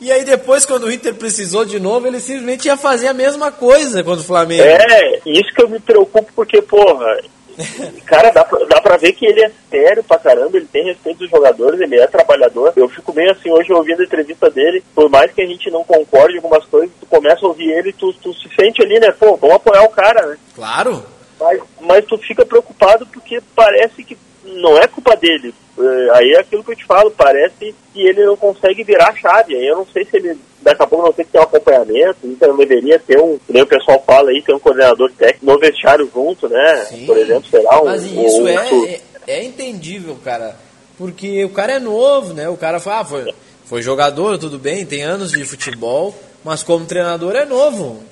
E 0.00 0.12
aí 0.12 0.24
depois, 0.24 0.66
quando 0.66 0.84
o 0.84 0.92
Inter 0.92 1.14
precisou 1.14 1.64
de 1.64 1.80
novo, 1.80 2.06
ele 2.06 2.20
simplesmente 2.20 2.66
ia 2.66 2.76
fazer 2.76 3.08
a 3.08 3.14
mesma 3.14 3.50
coisa 3.50 4.02
contra 4.04 4.20
o 4.20 4.24
Flamengo. 4.26 4.62
É, 4.62 5.20
isso 5.24 5.54
que 5.54 5.62
eu 5.62 5.68
me 5.68 5.80
preocupo, 5.80 6.30
porque, 6.34 6.60
porra, 6.60 7.18
cara, 8.04 8.30
dá 8.30 8.44
pra, 8.44 8.58
dá 8.66 8.80
pra 8.80 8.96
ver 8.98 9.12
que 9.12 9.24
ele 9.24 9.42
é 9.42 9.50
sério 9.70 10.04
pra 10.04 10.18
caramba, 10.18 10.56
ele 10.56 10.66
tem 10.70 10.84
respeito 10.84 11.20
dos 11.20 11.30
jogadores, 11.30 11.80
ele 11.80 11.98
é 11.98 12.06
trabalhador. 12.06 12.72
Eu 12.76 12.88
fico 12.90 13.12
bem 13.12 13.30
assim, 13.30 13.50
hoje 13.50 13.72
ouvindo 13.72 14.02
a 14.02 14.04
entrevista 14.04 14.50
dele, 14.50 14.84
por 14.94 15.08
mais 15.08 15.32
que 15.32 15.40
a 15.40 15.46
gente 15.46 15.70
não 15.70 15.82
concorde 15.82 16.34
em 16.34 16.38
algumas 16.38 16.64
coisas, 16.66 16.90
tu 17.00 17.06
começa 17.06 17.46
a 17.46 17.48
ouvir 17.48 17.70
ele 17.70 17.90
e 17.90 17.94
tu, 17.94 18.12
tu 18.14 18.34
se 18.34 18.50
sente 18.54 18.82
ali, 18.82 19.00
né? 19.00 19.10
Pô, 19.12 19.36
vamos 19.36 19.56
apoiar 19.56 19.84
o 19.84 19.90
cara, 19.90 20.26
né? 20.26 20.36
Claro. 20.54 21.15
Mas, 21.38 21.60
mas 21.80 22.04
tu 22.06 22.18
fica 22.18 22.44
preocupado 22.44 23.06
porque 23.06 23.40
parece 23.54 24.02
que 24.02 24.16
não 24.44 24.78
é 24.78 24.86
culpa 24.86 25.16
dele. 25.16 25.54
É, 25.78 26.18
aí 26.18 26.32
é 26.32 26.40
aquilo 26.40 26.64
que 26.64 26.72
eu 26.72 26.76
te 26.76 26.84
falo, 26.84 27.10
parece 27.10 27.74
que 27.92 28.06
ele 28.06 28.24
não 28.24 28.36
consegue 28.36 28.82
virar 28.82 29.10
a 29.10 29.16
chave. 29.16 29.54
Aí 29.54 29.66
eu 29.66 29.76
não 29.76 29.86
sei 29.86 30.04
se 30.04 30.16
ele, 30.16 30.38
daqui 30.62 30.82
a 30.82 30.86
pouco, 30.86 31.06
não 31.06 31.12
sei 31.12 31.24
se 31.24 31.30
tem 31.30 31.40
um 31.40 31.44
acompanhamento, 31.44 32.18
então 32.24 32.48
não 32.48 32.56
deveria 32.56 32.98
ter 32.98 33.20
um, 33.20 33.38
nem 33.48 33.62
o 33.62 33.66
pessoal 33.66 34.02
fala 34.06 34.30
aí, 34.30 34.42
ter 34.42 34.54
um 34.54 34.58
coordenador 34.58 35.12
técnico 35.12 35.46
no 35.46 35.58
vestiário 35.58 36.10
junto, 36.12 36.48
né? 36.48 36.86
Sim. 36.88 37.06
Por 37.06 37.18
exemplo, 37.18 37.50
será 37.50 37.80
um. 37.82 37.84
Mas 37.84 38.04
isso 38.04 38.42
um, 38.42 38.48
é, 38.48 38.54
é, 38.54 39.00
é, 39.26 39.44
entendível, 39.44 40.16
cara. 40.24 40.56
Porque 40.96 41.44
o 41.44 41.50
cara 41.50 41.74
é 41.74 41.78
novo, 41.78 42.32
né? 42.32 42.48
O 42.48 42.56
cara 42.56 42.80
foi, 42.80 42.92
ah, 42.94 43.04
foi, 43.04 43.34
foi 43.66 43.82
jogador, 43.82 44.38
tudo 44.38 44.58
bem, 44.58 44.86
tem 44.86 45.02
anos 45.02 45.30
de 45.30 45.44
futebol, 45.44 46.14
mas 46.42 46.62
como 46.62 46.86
treinador 46.86 47.36
é 47.36 47.44
novo. 47.44 48.02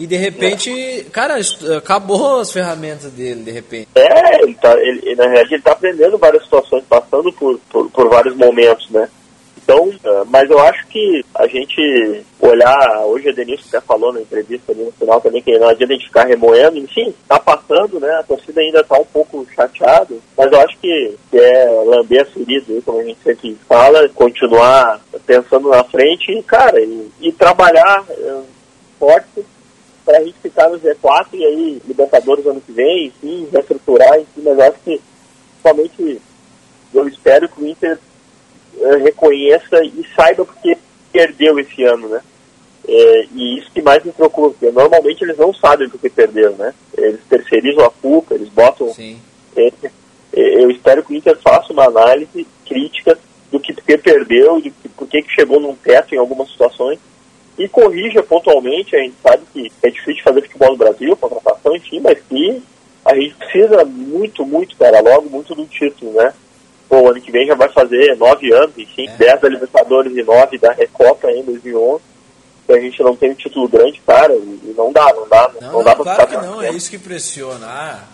E 0.00 0.06
de 0.06 0.16
repente, 0.16 1.06
cara, 1.12 1.36
acabou 1.76 2.40
as 2.40 2.50
ferramentas 2.50 3.12
dele, 3.12 3.42
de 3.42 3.50
repente. 3.50 3.88
É, 3.94 4.42
ele 4.42 4.54
tá, 4.54 4.72
ele, 4.80 5.14
na 5.14 5.24
realidade 5.24 5.54
ele 5.54 5.62
tá 5.62 5.72
aprendendo 5.72 6.16
várias 6.16 6.42
situações, 6.42 6.82
passando 6.88 7.30
por, 7.34 7.60
por, 7.68 7.90
por 7.90 8.08
vários 8.08 8.34
momentos, 8.34 8.88
né? 8.88 9.06
Então, 9.62 9.92
é, 10.02 10.24
mas 10.30 10.48
eu 10.48 10.58
acho 10.58 10.86
que 10.86 11.22
a 11.34 11.46
gente 11.46 12.24
olhar, 12.40 13.04
hoje 13.04 13.28
a 13.28 13.32
Denise 13.32 13.64
até 13.68 13.78
falou 13.82 14.10
na 14.10 14.22
entrevista 14.22 14.72
ali 14.72 14.84
no 14.84 14.92
final 14.92 15.20
também, 15.20 15.42
que 15.42 15.58
não 15.58 15.68
adianta 15.68 15.92
a 15.92 15.96
gente 15.96 16.06
ficar 16.06 16.24
remoendo, 16.24 16.78
enfim, 16.78 17.14
tá 17.28 17.38
passando, 17.38 18.00
né? 18.00 18.10
A 18.20 18.22
torcida 18.22 18.62
ainda 18.62 18.82
tá 18.82 18.98
um 18.98 19.04
pouco 19.04 19.46
chateada, 19.54 20.14
mas 20.34 20.50
eu 20.50 20.60
acho 20.62 20.78
que, 20.78 21.14
é 21.34 21.82
lamber 21.84 22.22
a 22.22 22.24
ferida, 22.24 22.72
como 22.86 23.00
a 23.00 23.04
gente 23.04 23.20
sempre 23.22 23.54
fala, 23.68 24.08
continuar 24.08 24.98
pensando 25.26 25.68
na 25.68 25.84
frente 25.84 26.32
e, 26.32 26.42
cara, 26.42 26.80
e, 26.80 27.10
e 27.20 27.32
trabalhar 27.32 28.02
é, 28.08 28.40
forte 28.98 29.44
para 30.04 30.18
a 30.18 30.24
gente 30.24 30.38
ficar 30.40 30.68
no 30.68 30.78
Z4 30.78 31.28
e 31.34 31.44
aí 31.44 31.82
Libertadores 31.86 32.46
ano 32.46 32.60
que 32.60 32.72
vem, 32.72 33.06
enfim, 33.06 33.48
reestruturar, 33.52 34.18
enfim, 34.18 34.42
mas 34.42 34.58
eu 34.58 34.64
acho 34.64 34.78
que 34.84 35.00
somente 35.62 36.20
eu 36.92 37.08
espero 37.08 37.48
que 37.48 37.62
o 37.62 37.66
Inter 37.66 37.98
uh, 38.76 38.98
reconheça 39.02 39.84
e 39.84 40.04
saiba 40.16 40.44
porque 40.44 40.76
perdeu 41.12 41.58
esse 41.58 41.84
ano, 41.84 42.08
né? 42.08 42.20
É, 42.88 43.26
e 43.34 43.58
isso 43.58 43.70
que 43.72 43.82
mais 43.82 44.02
me 44.02 44.10
preocupa, 44.10 44.50
porque 44.50 44.70
normalmente 44.70 45.22
eles 45.22 45.36
não 45.36 45.52
sabem 45.52 45.88
porque 45.88 46.08
perderam, 46.08 46.56
né? 46.56 46.74
Eles 46.96 47.20
terceirizam 47.28 47.84
a 47.84 47.90
culpa, 47.90 48.34
eles 48.34 48.48
botam. 48.48 48.92
Sim. 48.94 49.20
É, 49.54 49.70
eu 50.32 50.70
espero 50.70 51.04
que 51.04 51.12
o 51.12 51.16
Inter 51.16 51.36
faça 51.38 51.72
uma 51.72 51.84
análise 51.84 52.46
crítica 52.66 53.18
do 53.50 53.60
que 53.60 53.72
porque 53.74 53.98
perdeu, 53.98 54.60
de 54.60 54.70
por 54.70 55.06
que 55.08 55.24
chegou 55.28 55.60
num 55.60 55.74
teto 55.74 56.14
em 56.14 56.18
algumas 56.18 56.48
situações 56.50 56.98
e 57.60 57.68
corrija 57.68 58.22
pontualmente. 58.22 58.96
A 58.96 59.00
gente 59.00 59.16
sabe 59.22 59.42
que 59.52 59.72
é 59.82 59.90
difícil 59.90 60.22
fazer 60.22 60.42
futebol 60.42 60.70
no 60.70 60.78
Brasil, 60.78 61.16
contratação, 61.16 61.76
enfim, 61.76 62.00
mas 62.00 62.18
que 62.28 62.62
a 63.04 63.14
gente 63.14 63.34
precisa 63.34 63.84
muito, 63.84 64.46
muito, 64.46 64.76
cara, 64.76 65.00
logo 65.00 65.28
muito 65.28 65.54
do 65.54 65.66
título, 65.66 66.12
né? 66.12 66.32
Pô, 66.88 67.08
ano 67.08 67.20
que 67.20 67.30
vem 67.30 67.46
já 67.46 67.54
vai 67.54 67.68
fazer 67.68 68.16
nove 68.16 68.52
anos, 68.52 68.76
enfim, 68.76 69.06
é. 69.06 69.12
dez 69.12 69.40
da 69.40 69.48
Libertadores 69.48 70.16
e 70.16 70.22
nove 70.22 70.58
da 70.58 70.72
Recopa 70.72 71.30
em 71.30 71.44
2011. 71.44 72.02
Então 72.64 72.76
a 72.76 72.80
gente 72.80 73.02
não 73.02 73.14
tem 73.14 73.30
um 73.30 73.34
título 73.34 73.68
grande, 73.68 74.00
cara, 74.06 74.34
e 74.34 74.74
não 74.76 74.90
dá, 74.90 75.12
não 75.12 75.28
dá, 75.28 75.50
não, 75.54 75.60
não, 75.60 75.72
não 75.74 75.84
dá 75.84 75.94
pra 75.94 76.04
claro 76.04 76.26
que 76.26 76.36
não, 76.36 76.62
é 76.62 76.70
isso 76.72 76.90
que 76.90 76.98
pressiona. 76.98 77.66
Ah, 77.66 78.04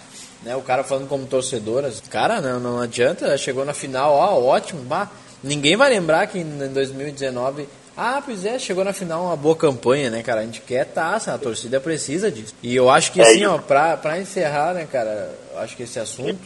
né, 0.43 0.57
o 0.57 0.63
cara 0.63 0.83
falando 0.83 1.09
como 1.09 1.27
torcedor, 1.27 1.85
cara, 2.11 2.41
não, 2.41 2.59
não 2.59 2.81
adianta, 2.81 3.37
chegou 3.39 3.65
na 3.65 3.75
final, 3.75 4.13
ó, 4.13 4.41
ótimo, 4.43 4.83
bah, 4.83 5.11
ninguém 5.43 5.77
vai 5.77 5.91
lembrar 5.91 6.27
que 6.27 6.39
em 6.39 6.73
2019 6.73 7.67
ah, 7.97 8.23
pois 8.25 8.45
é, 8.45 8.59
chegou 8.59 8.85
na 8.85 8.93
final 8.93 9.25
uma 9.25 9.37
boa 9.37 9.57
campanha, 9.57 10.11
né, 10.11 10.23
cara? 10.23 10.43
A 10.43 10.45
gente 10.45 10.61
quer 10.61 10.85
taça, 10.85 11.33
a 11.33 11.39
torcida 11.39 11.81
precisa 11.81 12.31
disso. 12.31 12.55
E 12.63 12.77
eu 12.77 12.91
acho 12.91 13.11
que, 13.11 13.23
assim, 13.23 13.47
ó, 13.47 13.57
pra, 13.57 13.97
pra 13.97 14.21
encerrar, 14.21 14.75
né, 14.75 14.87
cara, 14.91 15.35
acho 15.57 15.75
que 15.75 15.85
esse 15.85 15.99
assunto, 15.99 16.39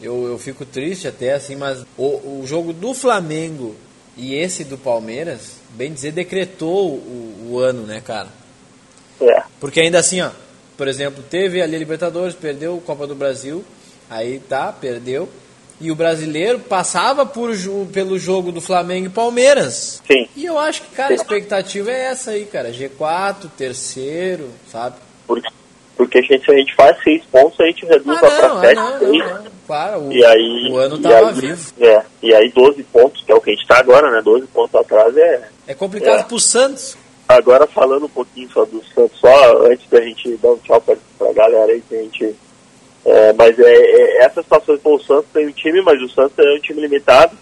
eu, 0.00 0.26
eu 0.26 0.38
fico 0.38 0.64
triste 0.64 1.06
até, 1.06 1.34
assim, 1.34 1.56
mas 1.56 1.84
o, 1.96 2.40
o 2.40 2.42
jogo 2.46 2.72
do 2.72 2.94
Flamengo 2.94 3.76
e 4.16 4.34
esse 4.34 4.64
do 4.64 4.78
Palmeiras, 4.78 5.56
bem 5.70 5.92
dizer, 5.92 6.12
decretou 6.12 6.88
o, 6.88 7.50
o 7.50 7.58
ano, 7.58 7.82
né, 7.82 8.00
cara? 8.00 8.28
É. 9.20 9.42
Porque 9.60 9.80
ainda 9.80 9.98
assim, 9.98 10.22
ó, 10.22 10.30
por 10.76 10.88
exemplo, 10.88 11.22
teve 11.28 11.60
ali 11.60 11.76
a 11.76 11.78
Libertadores, 11.78 12.34
perdeu 12.34 12.78
a 12.78 12.86
Copa 12.86 13.06
do 13.06 13.14
Brasil, 13.14 13.62
aí 14.08 14.38
tá, 14.38 14.72
perdeu 14.72 15.28
e 15.82 15.90
o 15.90 15.96
brasileiro 15.96 16.60
passava 16.60 17.26
por, 17.26 17.50
pelo 17.92 18.16
jogo 18.16 18.52
do 18.52 18.60
Flamengo 18.60 19.06
e 19.06 19.10
Palmeiras. 19.10 20.00
Sim. 20.06 20.28
E 20.36 20.46
eu 20.46 20.56
acho 20.56 20.82
que, 20.82 20.94
cara, 20.94 21.12
a 21.12 21.16
expectativa 21.16 21.90
é 21.90 22.04
essa 22.04 22.30
aí, 22.30 22.44
cara. 22.44 22.70
G4, 22.70 23.50
terceiro, 23.58 24.48
sabe? 24.70 24.94
Porque, 25.26 25.48
porque 25.96 26.18
a 26.18 26.22
gente, 26.22 26.44
se 26.44 26.52
a 26.52 26.56
gente 26.56 26.74
faz 26.76 27.02
seis 27.02 27.24
pontos, 27.24 27.60
a 27.60 27.66
gente 27.66 27.84
reduz 27.84 28.16
ah, 28.16 28.20
pra 28.20 28.60
sete. 28.60 28.78
Ah, 28.78 28.98
não, 29.00 29.12
não, 29.12 29.44
não, 29.44 29.52
Claro, 29.66 30.00
o, 30.02 30.12
e 30.12 30.24
aí, 30.24 30.68
o 30.70 30.76
ano 30.76 30.98
tava 30.98 31.30
aí, 31.30 31.34
vivo. 31.34 31.72
É, 31.80 32.02
e 32.22 32.34
aí 32.34 32.48
12 32.50 32.82
pontos, 32.84 33.24
que 33.24 33.32
é 33.32 33.34
o 33.34 33.40
que 33.40 33.50
a 33.50 33.54
gente 33.54 33.66
tá 33.66 33.78
agora, 33.78 34.10
né? 34.10 34.22
12 34.22 34.46
pontos 34.48 34.74
atrás 34.74 35.16
é... 35.16 35.48
É 35.66 35.74
complicado 35.74 36.20
é. 36.20 36.22
pro 36.22 36.38
Santos. 36.38 36.96
Agora 37.28 37.66
falando 37.66 38.06
um 38.06 38.10
pouquinho 38.10 38.48
só 38.52 38.64
do 38.64 38.84
Santos, 38.94 39.18
só 39.18 39.66
antes 39.66 39.88
da 39.88 40.00
gente 40.00 40.36
dar 40.36 40.50
um 40.50 40.58
tchau 40.58 40.80
pra, 40.80 40.96
pra 41.18 41.32
galera 41.32 41.72
aí 41.72 41.82
que 41.88 41.94
a 41.96 42.02
gente 42.02 42.36
é, 43.04 43.32
mas 43.32 43.58
é, 43.58 43.74
é, 43.74 44.24
essa 44.24 44.42
situação 44.42 44.78
com 44.78 44.94
o 44.94 45.02
Santos 45.02 45.26
tem 45.32 45.46
um 45.46 45.52
time, 45.52 45.82
mas 45.82 46.00
o 46.00 46.08
Santos 46.08 46.38
é 46.38 46.54
um 46.54 46.60
time 46.60 46.80
limitado. 46.80 47.36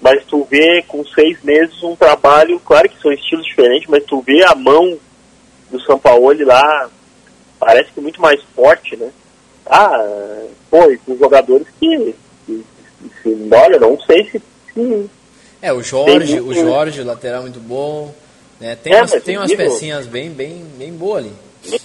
Mas 0.00 0.24
tu 0.26 0.46
vê 0.48 0.82
com 0.86 1.04
seis 1.04 1.42
meses 1.42 1.82
um 1.82 1.96
trabalho, 1.96 2.60
claro 2.60 2.88
que 2.88 3.00
são 3.00 3.12
estilos 3.12 3.44
diferentes, 3.44 3.88
mas 3.88 4.04
tu 4.04 4.20
vê 4.20 4.44
a 4.44 4.54
mão 4.54 4.96
do 5.70 5.80
São 5.80 5.98
Paulo 5.98 6.32
lá, 6.44 6.88
parece 7.58 7.90
que 7.92 8.00
muito 8.00 8.20
mais 8.20 8.40
forte, 8.54 8.96
né? 8.96 9.10
Ah, 9.66 10.46
pô, 10.70 10.90
e 10.90 10.96
com 10.98 11.16
jogadores 11.16 11.66
que, 11.80 12.14
que, 12.46 12.64
que, 13.22 13.48
olha, 13.50 13.78
não 13.80 14.00
sei 14.00 14.24
se, 14.30 14.42
se 14.72 15.10
é, 15.60 15.72
o 15.72 15.82
Jorge, 15.82 16.40
muito... 16.40 16.48
o 16.48 16.54
Jorge, 16.54 17.02
lateral 17.02 17.42
muito 17.42 17.60
bom. 17.60 18.14
Né? 18.60 18.76
Tem, 18.76 18.92
é, 18.92 18.98
umas, 18.98 19.10
tem 19.22 19.36
umas 19.36 19.52
pecinhas 19.52 20.06
bem, 20.06 20.30
bem, 20.30 20.64
bem 20.76 20.92
boas 20.92 21.24
ali. 21.24 21.32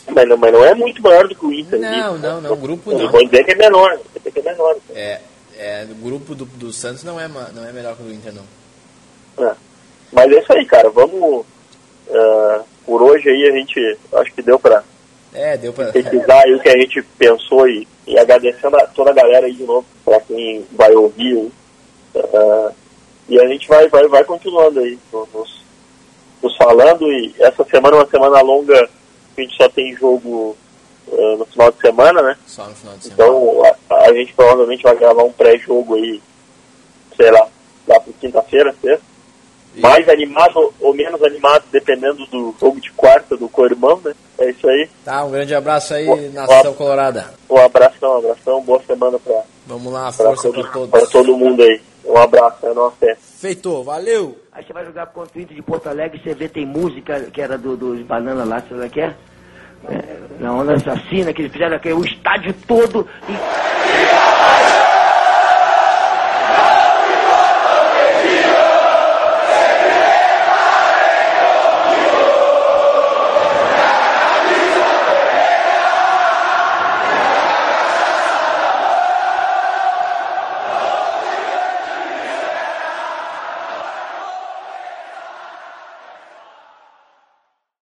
Mas 0.07 0.27
não, 0.27 0.37
mas 0.37 0.51
não 0.51 0.65
é 0.65 0.73
muito 0.75 1.01
maior 1.01 1.27
do 1.27 1.35
que 1.35 1.45
o 1.45 1.53
Inter. 1.53 1.79
Não, 1.79 2.17
não, 2.17 2.41
não, 2.41 2.53
o 2.53 2.55
grupo 2.57 2.91
não. 2.91 3.09
Vou 3.09 3.23
dizer 3.25 3.43
que 3.43 3.51
é 3.51 3.55
menor. 3.55 3.97
Que 4.21 4.39
é 4.39 4.41
menor. 4.41 4.75
É, 4.93 5.19
é, 5.57 5.87
o 5.89 5.95
grupo 5.95 6.35
do, 6.35 6.45
do 6.45 6.73
Santos 6.73 7.03
não 7.03 7.19
é, 7.19 7.27
não 7.27 7.65
é 7.65 7.71
melhor 7.71 7.95
que 7.95 8.03
o 8.03 8.05
do 8.05 8.13
Inter, 8.13 8.33
não. 8.33 9.47
É. 9.47 9.55
Mas 10.11 10.31
é 10.31 10.39
isso 10.39 10.53
aí, 10.53 10.65
cara. 10.65 10.89
Vamos. 10.89 11.45
Uh, 12.07 12.63
por 12.85 13.01
hoje 13.01 13.29
aí 13.29 13.47
a 13.47 13.51
gente. 13.51 13.97
Acho 14.13 14.33
que 14.33 14.41
deu 14.41 14.59
pra. 14.59 14.83
É, 15.33 15.57
deu 15.57 15.71
pra. 15.71 15.91
Pesquisar 15.91 16.43
aí 16.43 16.53
o 16.53 16.59
que 16.59 16.69
a 16.69 16.77
gente 16.77 17.01
pensou 17.17 17.67
e, 17.67 17.87
e 18.05 18.19
agradecendo 18.19 18.75
a 18.77 18.85
toda 18.87 19.11
a 19.11 19.13
galera 19.13 19.45
aí 19.45 19.53
de 19.53 19.63
novo, 19.63 19.85
pra 20.03 20.19
quem 20.19 20.65
vai 20.73 20.93
ouvir. 20.93 21.35
Uh, 21.35 22.71
E 23.29 23.39
a 23.39 23.47
gente 23.47 23.67
vai, 23.69 23.87
vai, 23.87 24.05
vai 24.07 24.23
continuando 24.25 24.81
aí, 24.81 24.99
nos, 25.11 25.63
nos 26.41 26.57
falando. 26.57 27.09
E 27.11 27.33
essa 27.39 27.63
semana 27.63 27.95
é 27.95 27.99
uma 27.99 28.09
semana 28.09 28.41
longa, 28.41 28.89
a 29.38 29.41
gente 29.41 29.56
só 29.56 29.69
tem 29.69 29.96
jogo 29.96 30.56
uh, 31.08 31.38
no 31.38 31.46
final 31.46 31.72
de 31.72 31.80
semana, 31.80 32.22
né? 32.22 32.38
Só 32.46 32.67
no 32.67 32.76
final 32.76 32.98
de 32.98 33.06
semana. 33.06 33.24
Então 33.24 33.65
a, 33.89 33.96
a 34.06 34.13
gente 34.13 34.34
provavelmente 34.34 34.84
vai 34.84 34.96
gravar 34.96 35.24
um 35.24 35.32
pré-jogo 35.32 35.96
aí, 35.96 36.22
sei 37.15 37.32
lá, 37.32 37.48
lá 37.88 38.00
para 38.00 38.13
quinta-feira, 38.19 38.76
sexta. 38.82 39.13
E... 39.76 39.82
Mais 39.82 40.08
animado 40.08 40.74
ou 40.80 40.93
menos 40.93 41.22
animado, 41.24 41.63
dependendo 41.72 42.26
do 42.28 42.54
jogo 42.60 42.80
de 42.80 42.91
quarta 42.91 43.36
do 43.36 43.50
co-irmão, 43.50 44.00
né? 44.04 44.13
É 44.38 44.50
isso 44.50 44.67
aí. 44.67 44.89
Tá, 45.04 45.24
um 45.24 45.32
grande 45.32 45.56
abraço 45.56 45.93
aí, 45.93 46.08
o, 46.08 46.32
Nação 46.32 46.74
Colorada. 46.74 47.34
Um 47.50 47.58
abração, 47.58 48.13
um 48.13 48.17
abração, 48.17 48.62
boa 48.62 48.82
semana 48.86 49.17
pra. 49.17 49.41
Vamos 49.65 49.91
lá, 49.91 50.12
força 50.12 50.50
pra, 50.50 50.63
todos. 50.63 50.89
Pra 50.89 51.06
todo 51.08 51.38
mundo 51.38 51.63
aí. 51.63 51.82
Um 52.13 52.17
abraço, 52.19 52.67
é 52.67 52.73
nossa 52.76 52.95
fé. 52.97 53.17
Feito, 53.19 53.84
valeu! 53.84 54.38
Aí 54.52 54.63
você 54.63 54.71
vai 54.71 54.86
jogar 54.86 55.08
contra 55.08 55.36
o 55.36 55.41
Inter 55.41 55.56
de 55.56 55.63
Porto 55.63 55.89
Alegre, 55.89 56.21
você 56.23 56.36
vê, 56.36 56.47
tem 56.47 56.63
música 56.63 57.19
que 57.21 57.41
era 57.41 57.58
dos 57.58 57.76
do, 57.76 57.95
do 57.95 58.06
Banana 58.06 58.43
lá, 58.43 58.62
sei 58.62 58.78
lá 58.78 58.88
que 58.88 59.02
é? 59.02 59.15
é 59.89 60.19
na 60.39 60.54
onda 60.54 60.73
assassina, 60.73 61.34
que 61.34 61.41
eles 61.41 61.52
fizeram 61.52 61.76
aqui, 61.76 61.91
o 61.91 62.06
estádio 62.06 62.54
todo. 62.67 63.08
E... 63.28 63.34